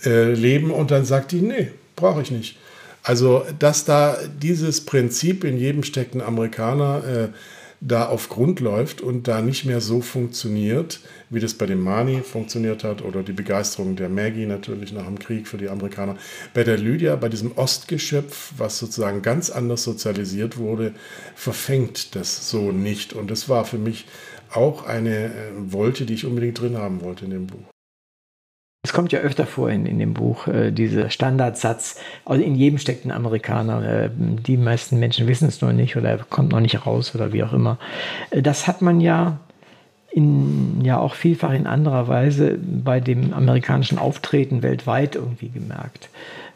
[0.05, 2.57] äh, leben und dann sagt die, nee, brauche ich nicht.
[3.03, 7.27] Also, dass da dieses Prinzip in jedem steckt ein Amerikaner, äh,
[7.81, 10.99] da auf Grund läuft und da nicht mehr so funktioniert,
[11.31, 15.17] wie das bei dem Mani funktioniert hat oder die Begeisterung der Maggie natürlich nach dem
[15.17, 16.17] Krieg für die Amerikaner.
[16.53, 20.93] Bei der Lydia, bei diesem Ostgeschöpf, was sozusagen ganz anders sozialisiert wurde,
[21.33, 23.13] verfängt das so nicht.
[23.13, 24.05] Und das war für mich
[24.53, 27.63] auch eine äh, Wolte, die ich unbedingt drin haben wollte in dem Buch.
[28.83, 32.79] Es kommt ja öfter vor in, in dem Buch, äh, dieser Standardsatz, also in jedem
[32.79, 34.05] steckt ein Amerikaner.
[34.05, 37.43] Äh, die meisten Menschen wissen es noch nicht oder kommt noch nicht raus oder wie
[37.43, 37.77] auch immer.
[38.31, 39.39] Äh, das hat man ja
[40.11, 46.09] in, ja auch vielfach in anderer Weise bei dem amerikanischen Auftreten weltweit irgendwie gemerkt.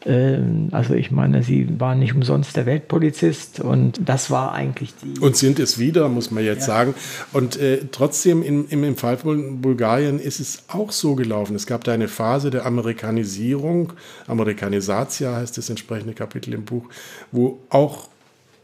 [0.04, 5.18] Ähm, also ich meine, sie waren nicht umsonst der Weltpolizist und das war eigentlich die.
[5.20, 6.74] Und sind es wieder, muss man jetzt ja.
[6.74, 6.94] sagen.
[7.32, 11.56] Und äh, trotzdem im, im, im Fall von Bulgarien ist es auch so gelaufen.
[11.56, 13.94] Es gab da eine Phase der Amerikanisierung,
[14.26, 16.88] Amerikanisatia heißt das entsprechende Kapitel im Buch,
[17.32, 18.08] wo auch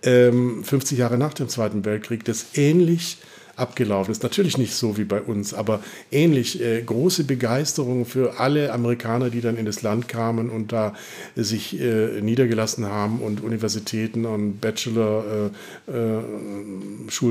[0.05, 3.19] ähm, 50 Jahre nach dem Zweiten Weltkrieg das ähnlich
[3.57, 4.23] abgelaufen ist.
[4.23, 5.81] Natürlich nicht so wie bei uns, aber
[6.11, 6.61] ähnlich.
[6.61, 10.95] Äh, große Begeisterung für alle Amerikaner, die dann in das Land kamen und da
[11.37, 15.51] sich äh, niedergelassen haben und Universitäten und Bachelor-Schulen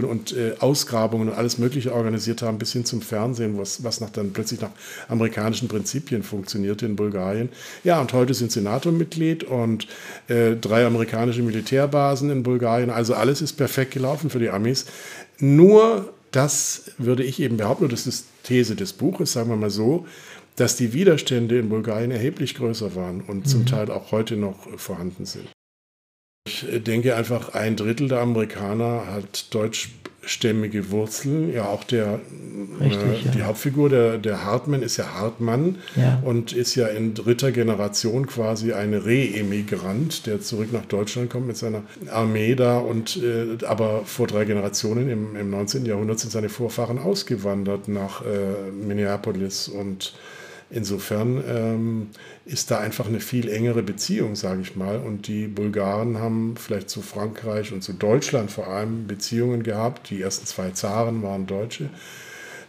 [0.03, 3.83] äh, äh, und äh, Ausgrabungen und alles Mögliche organisiert haben, bis hin zum Fernsehen, was,
[3.83, 4.71] was nach, dann plötzlich nach
[5.07, 7.49] amerikanischen Prinzipien funktionierte in Bulgarien.
[7.83, 9.87] Ja, und heute sind sie NATO-Mitglied und
[10.27, 12.89] drei amerikanische Militärbasen in Bulgarien.
[12.89, 14.85] Also alles ist perfekt gelaufen für die Amis.
[15.41, 20.05] Nur das würde ich eben behaupten, das ist These des Buches, sagen wir mal so,
[20.55, 23.45] dass die Widerstände in Bulgarien erheblich größer waren und mhm.
[23.45, 25.47] zum Teil auch heute noch vorhanden sind.
[26.47, 29.89] Ich denke einfach, ein Drittel der Amerikaner hat Deutsch
[30.21, 31.51] stämmige Wurzeln.
[31.51, 32.19] Ja, auch der,
[32.79, 33.31] Richtig, äh, ja.
[33.31, 36.21] die Hauptfigur, der, der Hartmann, ist ja Hartmann ja.
[36.23, 41.57] und ist ja in dritter Generation quasi ein Re-Emigrant, der zurück nach Deutschland kommt mit
[41.57, 42.77] seiner Armee da.
[42.77, 45.85] Und, äh, aber vor drei Generationen im, im 19.
[45.85, 50.13] Jahrhundert sind seine Vorfahren ausgewandert nach äh, Minneapolis und
[50.71, 52.09] Insofern ähm,
[52.45, 54.97] ist da einfach eine viel engere Beziehung, sage ich mal.
[54.99, 60.09] Und die Bulgaren haben vielleicht zu Frankreich und zu Deutschland vor allem Beziehungen gehabt.
[60.09, 61.89] Die ersten zwei Zaren waren Deutsche.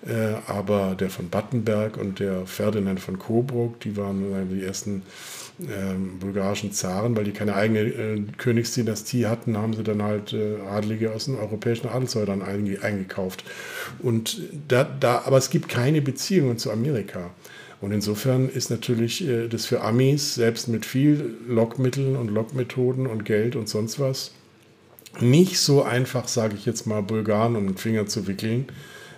[0.05, 5.03] Äh, aber der von Battenberg und der Ferdinand von Coburg, die waren die ersten
[5.61, 10.57] ähm, bulgarischen Zaren, weil die keine eigene äh, Königsdynastie hatten, haben sie dann halt äh,
[10.69, 13.45] Adlige aus den europäischen Adelshäusern einge eingekauft.
[14.01, 17.31] Und da, da, aber es gibt keine Beziehungen zu Amerika.
[17.83, 23.25] Und insofern ist natürlich äh, das für Amis, selbst mit viel Lockmitteln und Lockmethoden und
[23.25, 24.31] Geld und sonst was,
[25.21, 28.67] nicht so einfach, sage ich jetzt mal, Bulgaren um den Finger zu wickeln,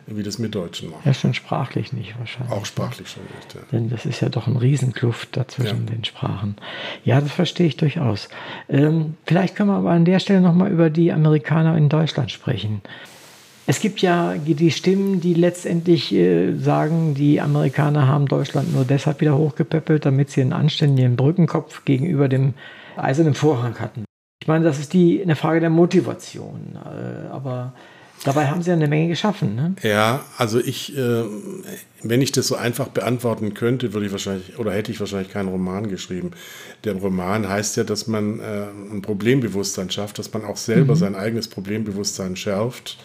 [0.06, 1.02] wie das mit Deutschen machen.
[1.04, 2.52] Ja, schon sprachlich nicht wahrscheinlich.
[2.52, 3.60] Auch sprachlich schon nicht, ja.
[3.70, 5.94] Denn das ist ja doch ein Riesenkluft dazwischen ja.
[5.94, 6.56] den Sprachen.
[7.04, 8.28] Ja, das verstehe ich durchaus.
[8.68, 12.80] Ähm, vielleicht können wir aber an der Stelle nochmal über die Amerikaner in Deutschland sprechen.
[13.66, 19.20] Es gibt ja die Stimmen, die letztendlich äh, sagen, die Amerikaner haben Deutschland nur deshalb
[19.20, 22.54] wieder hochgepäppelt, damit sie einen anständigen Brückenkopf gegenüber dem
[22.96, 24.04] eisernen Vorhang hatten.
[24.42, 26.76] Ich meine, das ist die, eine Frage der Motivation.
[26.84, 27.72] Äh, aber
[28.24, 29.74] Dabei haben Sie ja eine Menge geschaffen, ne?
[29.82, 31.24] Ja, also ich, äh,
[32.02, 35.48] wenn ich das so einfach beantworten könnte, würde ich wahrscheinlich oder hätte ich wahrscheinlich keinen
[35.48, 36.30] Roman geschrieben.
[36.84, 40.98] Der Roman heißt ja, dass man äh, ein Problembewusstsein schafft, dass man auch selber mhm.
[40.98, 42.96] sein eigenes Problembewusstsein schärft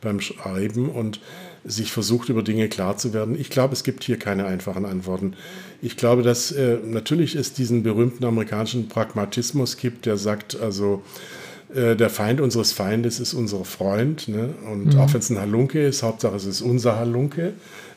[0.00, 1.20] beim Schreiben und
[1.64, 3.38] sich versucht, über Dinge klar zu werden.
[3.38, 5.34] Ich glaube, es gibt hier keine einfachen Antworten.
[5.82, 11.02] Ich glaube, dass äh, natürlich es diesen berühmten amerikanischen Pragmatismus gibt, der sagt, also
[11.74, 14.28] äh, der Feind unseres Feindes ist unser Freund.
[14.28, 14.54] Ne?
[14.70, 15.00] Und mhm.
[15.00, 17.52] auch wenn es ein Halunke ist, Hauptsache es ist unser Halunke.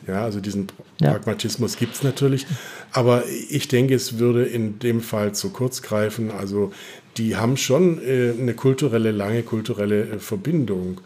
[0.06, 0.66] Ja, also diesen
[1.00, 1.12] ja.
[1.12, 2.46] Pragmatismus gibt es natürlich.
[2.90, 6.30] Aber ich denke, es würde in dem Fall zu kurz greifen.
[6.30, 6.72] Also
[7.16, 11.00] die haben schon äh, eine kulturelle, lange kulturelle äh, Verbindung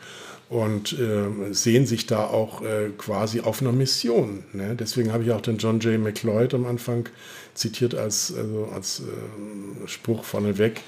[0.48, 4.44] und äh, sehen sich da auch äh, quasi auf einer Mission.
[4.52, 4.76] Ne?
[4.76, 5.98] Deswegen habe ich auch den John J.
[6.00, 7.08] McLeod am Anfang
[7.54, 10.82] zitiert als, also als äh, Spruch vorneweg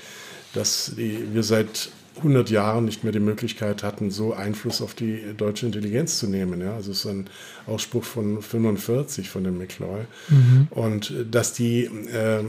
[0.55, 5.21] dass die, wir seit 100 Jahren nicht mehr die Möglichkeit hatten, so Einfluss auf die
[5.37, 6.61] deutsche Intelligenz zu nehmen.
[6.61, 6.75] Ja?
[6.75, 7.31] Also es ist ein
[7.67, 10.03] Ausspruch von 45 von dem McCloy.
[10.29, 10.69] Mhm.
[10.71, 12.43] Und äh, dass die äh,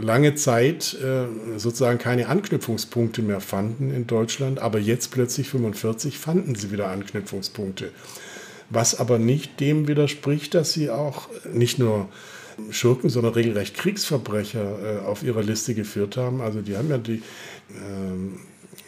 [0.00, 6.54] lange Zeit äh, sozusagen keine Anknüpfungspunkte mehr fanden in Deutschland, aber jetzt plötzlich 45 fanden
[6.54, 7.90] sie wieder Anknüpfungspunkte.
[8.70, 12.08] Was aber nicht dem widerspricht, dass sie auch nicht nur
[12.70, 16.40] Schurken, sondern regelrecht Kriegsverbrecher äh, auf ihrer Liste geführt haben.
[16.40, 17.22] Also die haben ja die
[17.70, 18.40] ähm,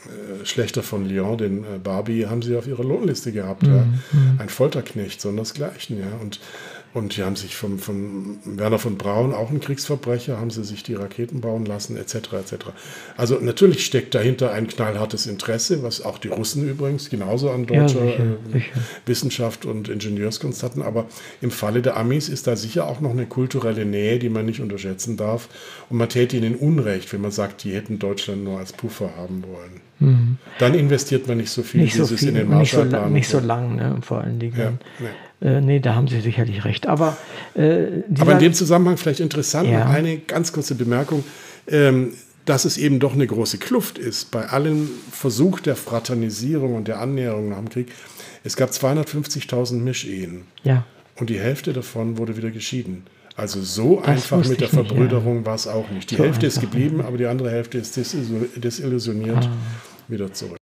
[0.09, 3.63] äh, Schlechter von Lyon, den äh, Barbie, haben sie auf ihrer Lohnliste gehabt.
[3.63, 3.75] Mhm.
[3.75, 3.83] Ja.
[3.83, 4.41] Mhm.
[4.41, 5.99] Ein Folterknecht, sondersgleichen.
[5.99, 6.17] Ja.
[6.21, 6.41] Und
[6.95, 10.83] und die haben sich vom, vom Werner von Braun, auch ein Kriegsverbrecher, haben sie sich
[10.83, 12.15] die Raketen bauen lassen, etc.
[12.15, 12.55] etc.
[13.17, 18.05] Also natürlich steckt dahinter ein knallhartes Interesse, was auch die Russen übrigens genauso an deutscher
[18.05, 18.81] ja, sicher, äh, sicher.
[19.07, 20.81] Wissenschaft und Ingenieurskunst hatten.
[20.81, 21.07] Aber
[21.43, 24.61] im Falle der Amis ist da sicher auch noch eine kulturelle Nähe, die man nicht
[24.61, 25.49] unterschätzen darf.
[25.91, 29.45] Und man täte ihnen Unrecht, wenn man sagt, die hätten Deutschland nur als Puffer haben
[29.45, 29.81] wollen.
[30.01, 30.39] Mhm.
[30.59, 33.13] Dann investiert man nicht so viel, nicht so viel in den Marshallplan.
[33.13, 34.57] Nicht so, nicht so lang, ne, vor allen Dingen.
[34.57, 35.09] Ja, nee.
[35.41, 36.87] Äh, nee, da haben Sie sicherlich recht.
[36.87, 37.17] Aber,
[37.55, 39.87] äh, Aber in dem Zusammenhang vielleicht interessant, ja.
[39.87, 41.25] eine ganz kurze Bemerkung.
[41.69, 42.13] Ähm,
[42.49, 46.99] dass es eben doch eine große Kluft ist bei allem Versuch der Fraternisierung und der
[46.99, 47.93] Annäherung nach dem Krieg.
[48.43, 50.45] Es gab 250.000 Mischehen.
[50.63, 50.87] Ja.
[51.17, 53.05] Und die Hälfte davon wurde wieder geschieden.
[53.37, 55.47] Also so das einfach mit der Verbrüderung ja.
[55.47, 56.11] war es auch nicht.
[56.11, 59.53] Die so Hälfte ist geblieben, aber die andere Hälfte ist desillusioniert ah.
[60.09, 60.57] wieder zurück.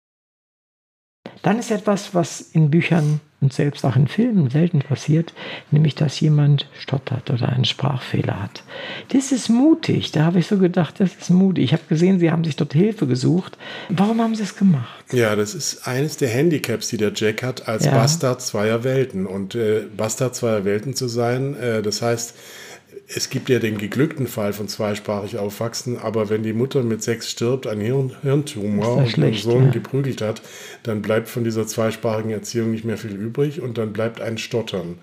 [1.43, 5.34] Dann ist etwas, was in Büchern und selbst auch in Filmen selten passiert,
[5.70, 8.62] nämlich dass jemand stottert oder einen Sprachfehler hat.
[9.09, 10.12] Das ist mutig.
[10.12, 11.64] Da habe ich so gedacht, das ist mutig.
[11.64, 13.59] Ich habe gesehen, Sie haben sich dort Hilfe gesucht.
[13.88, 15.05] Warum haben Sie es gemacht?
[15.12, 17.93] Ja, das ist eines der Handicaps, die der Jack hat, als ja.
[17.93, 19.26] Bastard zweier Welten.
[19.26, 22.34] Und äh, Bastard zweier Welten zu sein, äh, das heißt,
[23.09, 27.30] es gibt ja den geglückten Fall von zweisprachig aufwachsen, aber wenn die Mutter mit sechs
[27.30, 29.70] stirbt, einen Hirn, Hirntumor und schlecht, den Sohn ja.
[29.70, 30.42] geprügelt hat,
[30.82, 34.98] dann bleibt von dieser zweisprachigen Erziehung nicht mehr viel übrig und dann bleibt ein Stottern.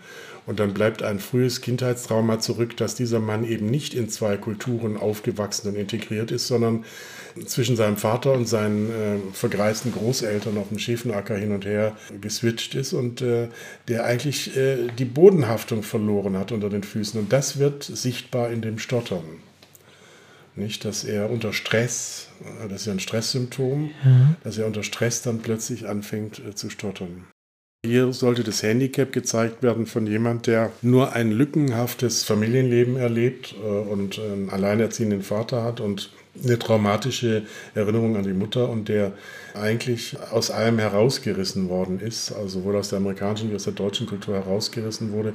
[0.46, 4.98] Und dann bleibt ein frühes Kindheitstrauma zurück, dass dieser Mann eben nicht in zwei Kulturen
[4.98, 6.86] aufgewachsen und integriert ist, sondern
[7.46, 12.76] zwischen seinem Vater und seinen äh, vergreisten Großeltern auf dem Schäfenacker hin und her geswitcht
[12.76, 13.50] ist und äh,
[13.88, 17.20] der eigentlich äh, die Bodenhaftung verloren hat unter den Füßen.
[17.20, 19.24] Und das wird sichtbar in dem Stottern.
[20.56, 24.36] Nicht, dass er unter Stress, äh, das ist ja ein Stresssymptom, mhm.
[24.44, 27.26] dass er unter Stress dann plötzlich anfängt äh, zu stottern.
[27.86, 33.66] Hier sollte das Handicap gezeigt werden von jemand, der nur ein lückenhaftes Familienleben erlebt äh,
[33.66, 36.12] und einen alleinerziehenden Vater hat und
[36.44, 37.44] eine traumatische
[37.76, 39.14] Erinnerung an die Mutter und der
[39.54, 44.08] eigentlich aus allem herausgerissen worden ist, also sowohl aus der amerikanischen wie aus der deutschen
[44.08, 45.34] Kultur herausgerissen wurde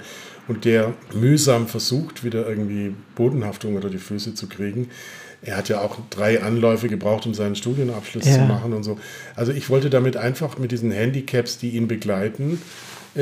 [0.48, 4.90] und der mühsam versucht, wieder irgendwie Bodenhaftung unter die Füße zu kriegen.
[5.42, 8.34] Er hat ja auch drei Anläufe gebraucht, um seinen Studienabschluss ja.
[8.34, 8.98] zu machen und so.
[9.36, 12.62] Also ich wollte damit einfach mit diesen Handicaps, die ihn begleiten,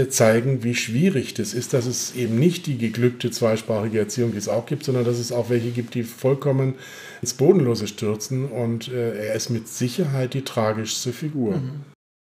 [0.08, 4.48] zeigen, wie schwierig das ist, dass es eben nicht die geglückte zweisprachige Erziehung, die es
[4.48, 6.74] auch gibt, sondern dass es auch welche gibt, die vollkommen
[7.20, 8.46] ins Bodenlose stürzen.
[8.46, 11.56] Und äh, er ist mit Sicherheit die tragischste Figur.
[11.56, 11.84] Mhm.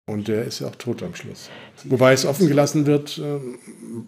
[0.09, 1.51] Und der ist ja auch tot am Schluss.
[1.83, 3.41] Wobei es offen gelassen wird, äh,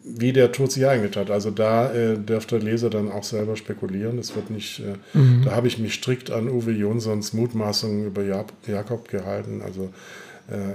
[0.05, 1.29] wie der Tod sich eignet hat.
[1.29, 4.17] Also da äh, dürfte der Leser dann auch selber spekulieren.
[4.19, 5.43] Es wird nicht, äh, mhm.
[5.45, 9.61] da habe ich mich strikt an Uwe Jonsons Mutmaßungen über Jakob gehalten.
[9.61, 9.89] Also äh,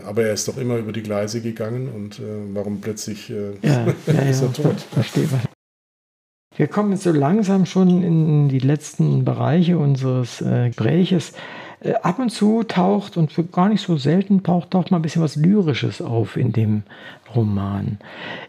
[0.05, 3.85] aber er ist doch immer über die Gleise gegangen und äh, warum plötzlich äh, ja,
[4.07, 4.79] ja, ist er tot?
[4.79, 5.27] Verstehe.
[6.55, 11.33] Wir kommen jetzt so langsam schon in die letzten Bereiche unseres äh, Gespräches.
[11.79, 15.23] Äh, ab und zu taucht, und gar nicht so selten, taucht, taucht mal ein bisschen
[15.23, 16.83] was Lyrisches auf in dem
[17.35, 17.97] Roman.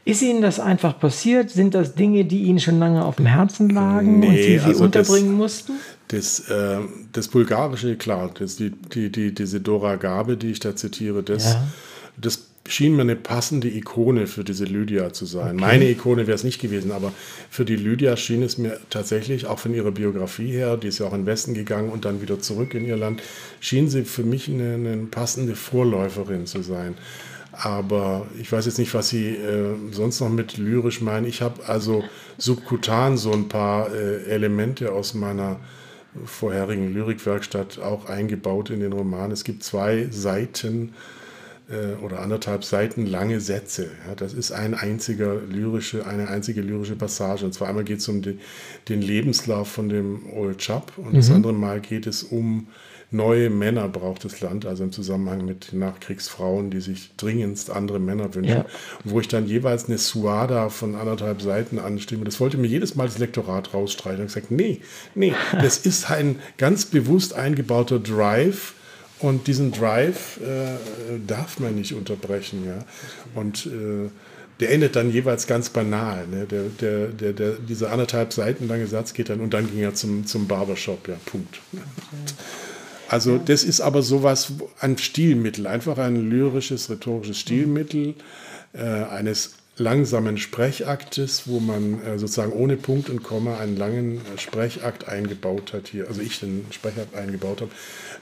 [0.05, 1.51] Ist Ihnen das einfach passiert?
[1.51, 4.61] Sind das Dinge, die Ihnen schon lange auf dem Herzen lagen nee, und Sie sie
[4.61, 5.73] also unterbringen das, mussten?
[6.09, 6.79] Das, äh,
[7.13, 11.55] das Bulgarische, klar, das, die, die, die, diese Dora Gabe, die ich da zitiere, das,
[11.55, 11.67] ja.
[12.17, 15.57] das schien mir eine passende Ikone für diese Lydia zu sein.
[15.57, 15.61] Okay.
[15.61, 17.13] Meine Ikone wäre es nicht gewesen, aber
[17.51, 21.07] für die Lydia schien es mir tatsächlich, auch von ihrer Biografie her, die ist ja
[21.07, 23.23] auch in den Westen gegangen und dann wieder zurück in ihr Land,
[23.61, 26.95] schien sie für mich eine, eine passende Vorläuferin zu sein.
[27.59, 31.27] Aber ich weiß jetzt nicht, was Sie äh, sonst noch mit lyrisch meinen.
[31.27, 32.05] Ich habe also
[32.39, 35.61] subkutan so ein paar äh, Elemente aus meiner
[36.25, 39.31] vorherigen Lyrikwerkstatt auch eingebaut in den Roman.
[39.31, 40.93] Es gibt zwei Seiten
[41.69, 43.91] äh, oder anderthalb Seiten lange Sätze.
[44.07, 47.45] Ja, das ist ein einziger lyrische, eine einzige lyrische Passage.
[47.45, 48.39] Und zwar einmal geht es um die,
[48.89, 51.17] den Lebenslauf von dem Old Chap und mhm.
[51.17, 52.69] das andere Mal geht es um
[53.15, 58.35] neue Männer braucht das Land, also im Zusammenhang mit Nachkriegsfrauen, die sich dringendst andere Männer
[58.35, 58.57] wünschen.
[58.57, 58.67] Ja.
[59.05, 62.25] Wo ich dann jeweils eine Suada von anderthalb Seiten anstimme.
[62.25, 64.21] Das wollte mir jedes Mal das Lektorat rausstreichen.
[64.21, 64.81] Und gesagt, nee,
[65.15, 68.75] nee, das ist ein ganz bewusst eingebauter Drive.
[69.21, 72.67] Und diesen Drive äh, darf man nicht unterbrechen.
[72.67, 72.85] Ja?
[73.35, 74.11] Und äh,
[74.61, 76.27] der endet dann jeweils ganz banal.
[76.27, 76.47] Ne?
[76.47, 79.95] Der, der, der, der, dieser anderthalb Seiten lange Satz geht dann und dann ging er
[79.95, 81.09] zum, zum Barbershop.
[81.09, 81.61] Ja, Punkt.
[83.09, 88.15] Also das ist aber sowas, ein Stilmittel, einfach ein lyrisches, rhetorisches Stilmittel
[88.73, 94.39] äh, eines langsamen Sprechaktes, wo man äh, sozusagen ohne Punkt und Komma einen langen äh,
[94.39, 97.71] Sprechakt eingebaut hat hier, also ich den Sprechakt eingebaut habe.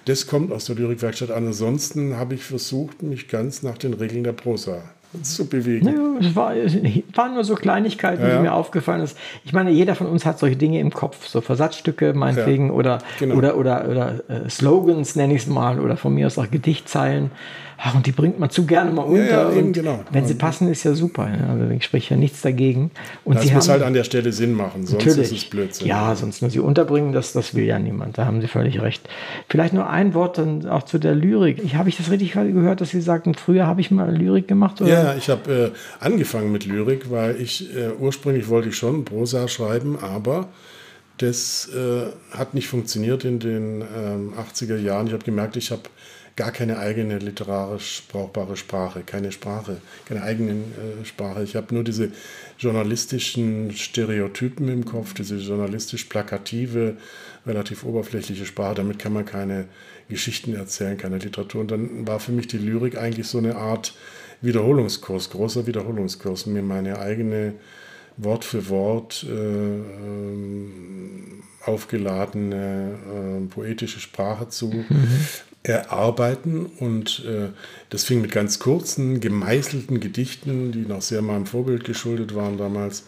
[0.06, 1.46] Das kommt aus der Lyrikwerkstatt an.
[1.46, 4.82] Ansonsten habe ich versucht, mich ganz nach den Regeln der Prosa
[5.22, 6.16] zu bewegen.
[6.20, 6.76] Es, war, es
[7.14, 8.36] waren nur so Kleinigkeiten, ja.
[8.36, 9.18] die mir aufgefallen sind.
[9.44, 12.98] Ich meine, jeder von uns hat solche Dinge im Kopf, so Versatzstücke meinetwegen ja, oder,
[13.18, 13.34] genau.
[13.34, 17.30] oder, oder, oder äh, Slogans, nenne ich es mal, oder von mir aus auch Gedichtzeilen.
[17.84, 19.50] Ach, und die bringt man zu gerne mal unter.
[19.50, 20.04] Ja, eben, genau.
[20.12, 21.28] Wenn sie passen, ist ja super.
[21.48, 22.92] Also ich spreche ja nichts dagegen.
[23.24, 25.88] Und das sie muss haben, halt an der Stelle Sinn machen, sonst ist es Blödsinn.
[25.88, 28.18] Ja, sonst nur sie unterbringen, das, das will ja niemand.
[28.18, 29.08] Da haben Sie völlig recht.
[29.48, 31.60] Vielleicht nur ein Wort dann auch zu der Lyrik.
[31.64, 34.80] Ich, habe ich das richtig gehört, dass Sie sagten, früher habe ich mal Lyrik gemacht?
[34.80, 34.90] Oder?
[34.90, 39.48] Ja, ich habe äh, angefangen mit Lyrik, weil ich äh, ursprünglich wollte ich schon Prosa
[39.48, 40.46] schreiben, aber
[41.18, 45.06] das äh, hat nicht funktioniert in den 80er ähm, Jahren.
[45.08, 45.82] Ich habe gemerkt, ich habe
[46.36, 51.42] gar keine eigene literarisch brauchbare Sprache, keine Sprache, keine eigene äh, Sprache.
[51.42, 52.10] Ich habe nur diese
[52.58, 56.96] journalistischen Stereotypen im Kopf, diese journalistisch plakative,
[57.46, 58.76] relativ oberflächliche Sprache.
[58.76, 59.66] Damit kann man keine
[60.08, 61.60] Geschichten erzählen, keine Literatur.
[61.60, 63.94] Und dann war für mich die Lyrik eigentlich so eine Art
[64.40, 67.54] Wiederholungskurs, großer Wiederholungskurs, mir meine eigene
[68.16, 74.86] Wort für Wort äh, ähm, aufgeladene äh, poetische Sprache zu mhm
[75.62, 77.48] erarbeiten und äh,
[77.90, 83.04] das fing mit ganz kurzen, gemeißelten Gedichten, die noch sehr meinem Vorbild geschuldet waren damals,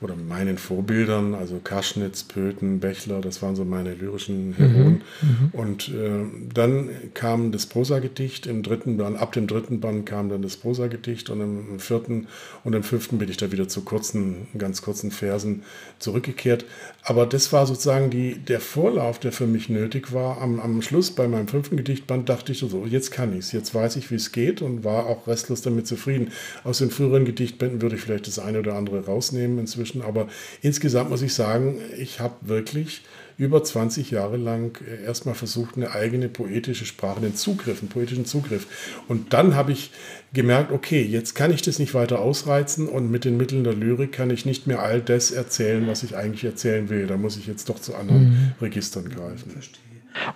[0.00, 5.02] oder meinen Vorbildern, also Kaschnitz, Pöten, Bechler, das waren so meine lyrischen Heroen.
[5.22, 10.04] Mhm, mhm, und äh, dann kam das Prosagedicht im dritten Band, ab dem dritten Band
[10.06, 12.26] kam dann das Prosagedicht und im vierten
[12.64, 15.62] und im fünften bin ich da wieder zu kurzen, ganz kurzen Versen
[15.98, 16.66] zurückgekehrt.
[17.02, 20.42] Aber das war sozusagen die, der Vorlauf, der für mich nötig war.
[20.42, 23.74] Am, am Schluss bei meinem fünften Gedichtband dachte ich so, jetzt kann ich es, jetzt
[23.74, 26.32] weiß ich, wie es geht und war auch restlos damit zufrieden.
[26.64, 30.02] Aus den früheren Gedichtbänden würde ich vielleicht das eine oder andere rausnehmen inzwischen inzwischen.
[30.02, 30.28] Aber
[30.62, 33.02] insgesamt muss ich sagen, ich habe wirklich
[33.38, 38.24] über 20 Jahre lang äh, erstmal versucht, eine eigene poetische Sprache, einen Zugriff, einen poetischen
[38.24, 38.66] Zugriff.
[39.08, 39.90] Und dann habe ich
[40.32, 44.12] gemerkt, okay, jetzt kann ich das nicht weiter ausreizen und mit den Mitteln der Lyrik
[44.12, 47.06] kann ich nicht mehr all das erzählen, was ich eigentlich erzählen will.
[47.06, 48.52] Da muss ich jetzt doch zu anderen mhm.
[48.60, 49.50] Registern greifen.
[49.50, 49.82] Verstehe.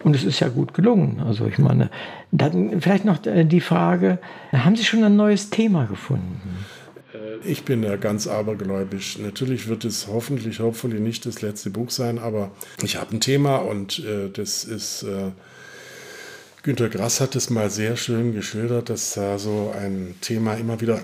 [0.04, 1.20] Und es ist ja gut gelungen.
[1.20, 1.90] Also ich meine,
[2.32, 4.18] dann vielleicht noch äh, die Frage,
[4.52, 6.40] haben Sie schon ein neues Thema gefunden?
[7.44, 9.18] Ich bin ja ganz abergläubisch.
[9.18, 12.50] Natürlich wird es hoffentlich, hoffentlich nicht das letzte Buch sein, aber
[12.82, 15.30] ich habe ein Thema und äh, das ist, äh,
[16.62, 21.00] Günter Grass hat es mal sehr schön geschildert, dass da so ein Thema immer wieder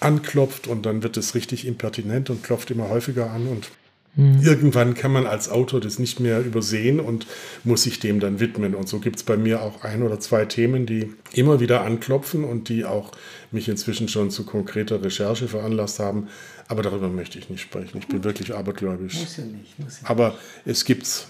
[0.00, 3.70] anklopft und dann wird es richtig impertinent und klopft immer häufiger an und
[4.16, 4.40] Mhm.
[4.42, 7.26] Irgendwann kann man als Autor das nicht mehr übersehen und
[7.62, 8.74] muss sich dem dann widmen.
[8.74, 12.44] Und so gibt es bei mir auch ein oder zwei Themen, die immer wieder anklopfen
[12.44, 13.12] und die auch
[13.52, 16.28] mich inzwischen schon zu konkreter Recherche veranlasst haben.
[16.66, 17.98] Aber darüber möchte ich nicht sprechen.
[17.98, 19.18] Ich bin wirklich abergläubisch.
[19.18, 19.78] Muss ja nicht.
[19.78, 20.34] Muss ja Aber
[20.64, 21.26] es gibt's.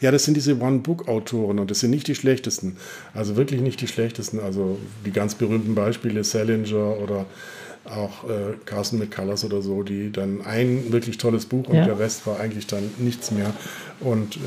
[0.00, 2.76] Ja, das sind diese One-Book-Autoren und das sind nicht die schlechtesten.
[3.14, 4.40] Also wirklich nicht die schlechtesten.
[4.40, 7.26] Also die ganz berühmten Beispiele Salinger oder
[7.84, 11.84] auch äh, Carson McCullers oder so, die dann ein wirklich tolles Buch und ja.
[11.84, 13.52] der Rest war eigentlich dann nichts mehr.
[14.00, 14.38] Und äh,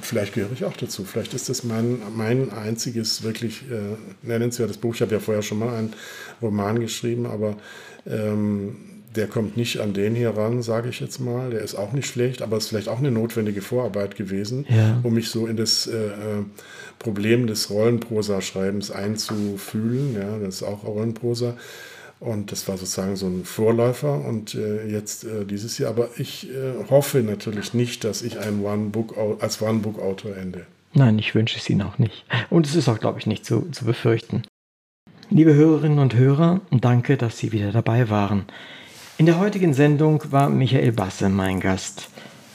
[0.00, 1.04] vielleicht gehöre ich auch dazu.
[1.04, 3.96] Vielleicht ist das mein, mein einziges wirklich äh,
[4.26, 4.94] nennenswertes Buch.
[4.94, 5.92] Ich habe ja vorher schon mal einen
[6.42, 7.56] Roman geschrieben, aber
[8.06, 8.76] ähm,
[9.14, 11.50] der kommt nicht an den hier ran, sage ich jetzt mal.
[11.50, 15.00] Der ist auch nicht schlecht, aber es ist vielleicht auch eine notwendige Vorarbeit gewesen, ja.
[15.02, 16.44] um mich so in das äh, äh
[17.00, 20.14] Problem des Rollenprosa-Schreibens einzufühlen.
[20.14, 21.56] Ja, das ist auch Rollenprosa.
[22.20, 25.90] Und das war sozusagen so ein Vorläufer und äh, jetzt äh, dieses Jahr.
[25.90, 30.66] Aber ich äh, hoffe natürlich nicht, dass ich ein One -Book, als One-Book-Autor ende.
[30.92, 32.26] Nein, ich wünsche es Ihnen auch nicht.
[32.50, 34.42] Und es ist auch, glaube ich, nicht zu, zu befürchten.
[35.30, 38.44] Liebe Hörerinnen und Hörer, danke, dass Sie wieder dabei waren.
[39.16, 42.10] In der heutigen Sendung war Michael Basse mein Gast.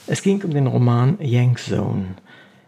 [0.06, 2.16] Es ging um den Roman Yank Zone.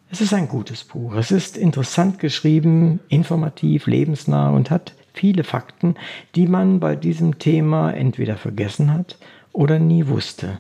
[0.09, 1.13] Es ist ein gutes Buch.
[1.15, 5.95] Es ist interessant geschrieben, informativ, lebensnah und hat viele Fakten,
[6.35, 9.17] die man bei diesem Thema entweder vergessen hat
[9.51, 10.59] oder nie wusste.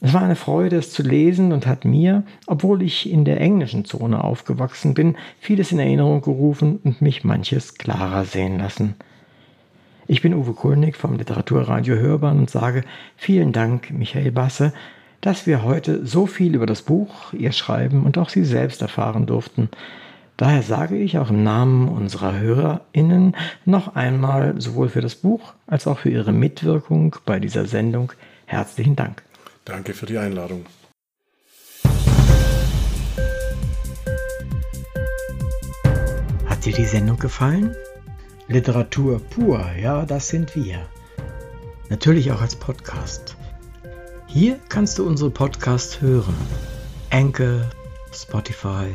[0.00, 3.84] Es war eine Freude, es zu lesen und hat mir, obwohl ich in der englischen
[3.84, 8.94] Zone aufgewachsen bin, vieles in Erinnerung gerufen und mich manches klarer sehen lassen.
[10.06, 12.82] Ich bin Uwe Kulnig vom Literaturradio Hörbahn und sage
[13.16, 14.72] vielen Dank, Michael Basse,
[15.20, 19.26] dass wir heute so viel über das Buch, ihr Schreiben und auch Sie selbst erfahren
[19.26, 19.68] durften.
[20.38, 23.34] Daher sage ich auch im Namen unserer HörerInnen
[23.64, 28.12] noch einmal sowohl für das Buch als auch für Ihre Mitwirkung bei dieser Sendung
[28.46, 29.24] herzlichen Dank.
[29.64, 30.64] Danke für die Einladung.
[36.46, 37.74] Hat dir die Sendung gefallen?
[38.46, 40.86] Literatur pur, ja, das sind wir.
[41.90, 43.36] Natürlich auch als Podcast.
[44.28, 46.36] Hier kannst du unsere Podcasts hören.
[47.10, 47.62] Anchor,
[48.12, 48.94] Spotify,